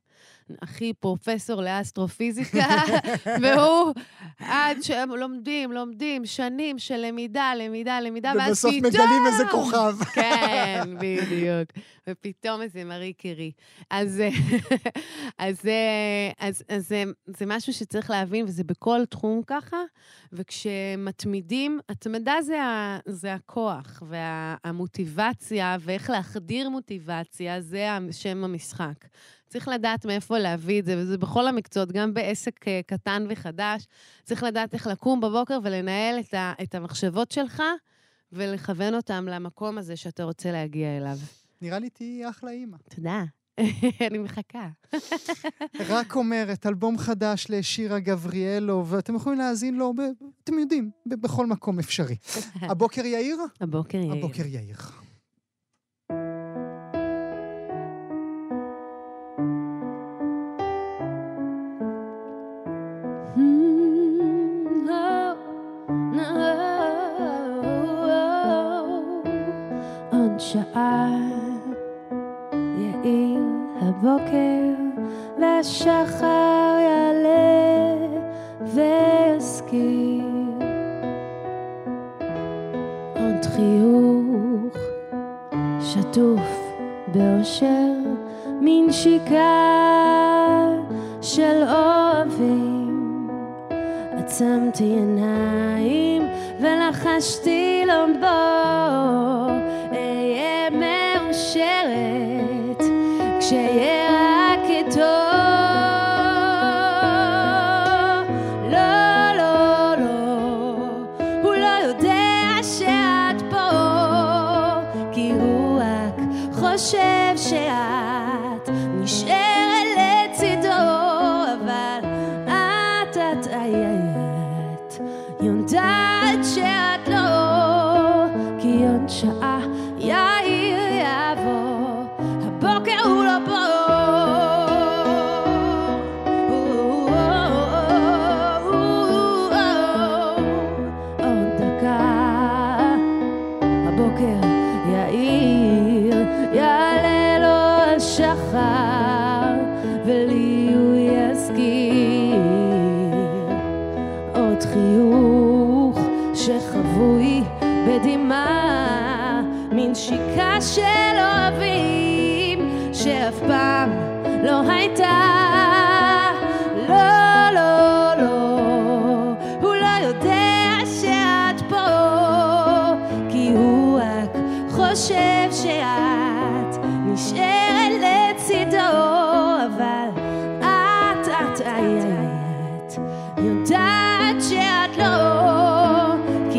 אחי 0.63 0.93
פרופסור 0.93 1.61
לאסטרופיזיקה, 1.61 2.67
והוא, 3.41 3.93
עד 4.39 4.77
שהם 4.81 5.11
לומדים, 5.11 5.71
לומדים, 5.71 6.25
שנים 6.25 6.79
של 6.79 6.95
למידה, 6.95 7.53
למידה, 7.55 8.01
למידה, 8.01 8.33
ואז 8.37 8.49
ובסוף 8.49 8.71
פתאום... 8.71 8.91
מגלים 8.91 9.25
איזה 9.27 9.43
כוכב. 9.51 9.95
כן, 10.15 10.83
בדיוק. 10.99 11.69
ופתאום 12.09 12.61
איזה 12.61 12.83
מארי 12.83 13.13
קרי. 13.13 13.51
אז, 13.89 14.23
אז, 15.37 15.69
אז, 16.39 16.63
אז 16.69 16.87
זה, 16.87 17.03
זה 17.25 17.45
משהו 17.45 17.73
שצריך 17.73 18.09
להבין, 18.09 18.45
וזה 18.45 18.63
בכל 18.63 19.05
תחום 19.05 19.41
ככה, 19.47 19.77
וכשמתמידים, 20.33 21.79
התמדה 21.89 22.35
זה, 22.41 22.63
ה, 22.63 22.99
זה 23.05 23.33
הכוח, 23.33 24.03
והמוטיבציה, 24.07 25.77
ואיך 25.79 26.09
להחדיר 26.09 26.69
מוטיבציה, 26.69 27.61
זה 27.61 27.87
שם 28.11 28.43
המשחק. 28.43 29.05
צריך 29.47 29.67
לדעת 29.67 30.05
מאיפה 30.05 30.37
להביא 30.37 30.79
את 30.79 30.85
זה, 30.85 30.97
וזה 30.97 31.17
בכל 31.17 31.47
המקצועות, 31.47 31.91
גם 31.91 32.13
בעסק 32.13 32.67
אה, 32.67 32.81
קטן 32.87 33.25
וחדש. 33.29 33.87
צריך 34.23 34.43
לדעת 34.43 34.73
איך 34.73 34.87
לקום 34.87 35.21
בבוקר 35.21 35.59
ולנהל 35.63 36.19
את, 36.19 36.33
ה, 36.33 36.53
את 36.63 36.75
המחשבות 36.75 37.31
שלך, 37.31 37.63
ולכוון 38.31 38.93
אותם 38.95 39.25
למקום 39.27 39.77
הזה 39.77 39.95
שאתה 39.95 40.23
רוצה 40.23 40.51
להגיע 40.51 40.97
אליו. 40.97 41.17
נראה 41.61 41.79
לי 41.79 41.89
תהיי 41.89 42.29
אחלה 42.29 42.51
אימא. 42.51 42.77
תודה. 42.95 43.23
אני 44.07 44.17
מחכה. 44.17 44.67
רק 45.89 46.15
אומרת, 46.15 46.65
אלבום 46.65 46.97
חדש 46.97 47.45
לשירה 47.49 47.99
גבריאלו, 47.99 48.85
ואתם 48.87 49.15
יכולים 49.15 49.39
להאזין 49.39 49.75
לו, 49.75 49.93
ב, 49.93 49.99
אתם 50.43 50.59
יודעים, 50.59 50.91
ב, 51.05 51.15
בכל 51.15 51.45
מקום 51.45 51.79
אפשרי. 51.79 52.15
הבוקר 52.71 53.05
יאיר? 53.05 53.37
הבוקר 53.61 53.97
יאיר. 53.97 54.13
הבוקר 54.13 54.45
יאיר. 54.45 54.77
שעה. 70.51 71.07
יאיר 72.77 73.43
הבוקר 73.81 74.73
והשחר 75.41 76.77
יעלה 76.79 78.07
ויזכיר. 78.61 80.23
עוד 83.15 83.45
חיוך 83.55 84.77
שטוף 85.81 86.73
באושר 87.07 87.93
מין 88.61 88.91
שיקה 88.91 89.87
של 91.21 91.63
אוהבים. 91.63 93.27
עצמתי 94.17 94.83
עיניים 94.83 96.23
ולחשתי 96.59 97.83
לו 97.87 98.19
מאושרת 101.57 102.81
כשיהיה 103.39 103.96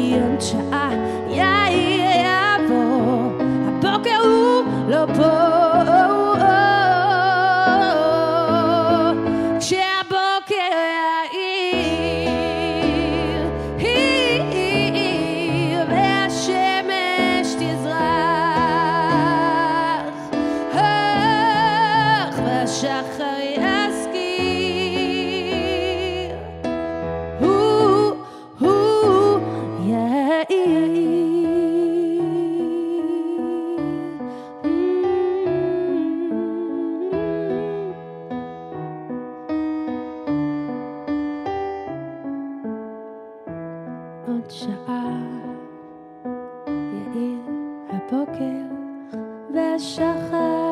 כי 0.08 0.14
עוד 0.14 0.40
שעה 0.40 0.90
יאיר 1.28 2.04
יבוא, 2.20 3.30
הבוקר 3.68 4.18
הוא 4.24 4.64
לא 4.88 5.06
פה. 5.16 5.57
והשחר 50.18 50.67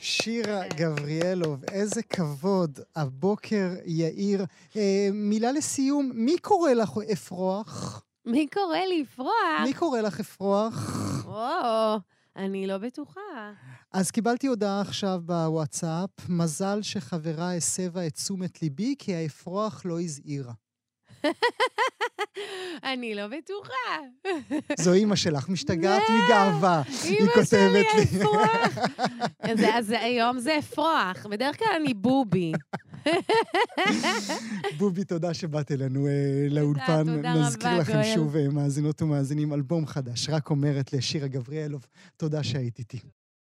שירה 0.00 0.62
גבריאלוב, 0.68 1.64
איזה 1.64 2.02
כבוד. 2.02 2.80
הבוקר 2.96 3.68
יאיר. 3.84 4.44
אה, 4.76 5.08
מילה 5.12 5.52
לסיום, 5.52 6.10
מי 6.14 6.38
קורא 6.38 6.72
לך 6.72 6.90
אפרוח? 7.12 8.02
מי 8.26 8.46
קורא 8.48 8.78
לי 8.78 9.02
לפרוח? 9.02 9.60
מי 9.62 9.72
קורא 9.74 10.00
לך 10.00 10.20
אפרוח? 10.20 10.86
או, 11.26 11.96
אני 12.36 12.66
לא 12.66 12.78
בטוחה. 12.78 13.52
אז 13.92 14.10
קיבלתי 14.10 14.46
הודעה 14.46 14.80
עכשיו 14.80 15.20
בוואטסאפ, 15.24 16.10
מזל 16.28 16.82
שחברה 16.82 17.54
הסבה 17.54 18.06
את 18.06 18.14
תשומת 18.14 18.62
ליבי, 18.62 18.94
כי 18.98 19.14
האפרוח 19.14 19.82
לא 19.84 20.00
הזהירה. 20.00 20.52
אני 22.92 23.14
לא 23.14 23.26
בטוחה. 23.26 23.96
זו 24.78 24.92
אימא 24.92 25.16
שלך, 25.16 25.48
משתגעת 25.48 26.02
מגאווה. 26.10 26.82
היא 27.04 27.18
כותבת 27.34 27.46
שלי, 27.50 27.82
לי. 27.96 28.22
אפרוח. 28.22 28.78
אז, 29.42 29.90
היום 29.90 30.38
זה 30.38 30.58
אפרוח, 30.58 31.26
בדרך 31.30 31.58
כלל 31.58 31.68
אני 31.76 31.94
בובי. 31.94 32.52
בובי, 34.78 35.04
תודה 35.04 35.34
שבאת 35.34 35.72
אלינו 35.72 36.06
אה, 36.06 36.12
לאולפן. 36.50 37.08
נזכיר 37.26 37.78
לכם. 37.78 38.00
שוב, 38.14 38.36
אה, 38.36 38.48
מאזינות 38.48 39.02
ומאזינים, 39.02 39.52
אלבום 39.52 39.86
חדש, 39.86 40.28
רק 40.28 40.50
אומרת 40.50 40.92
לשירה 40.92 41.28
גבריאלוב, 41.28 41.86
תודה 42.16 42.42
שהיית 42.42 42.78
איתי. 42.78 42.98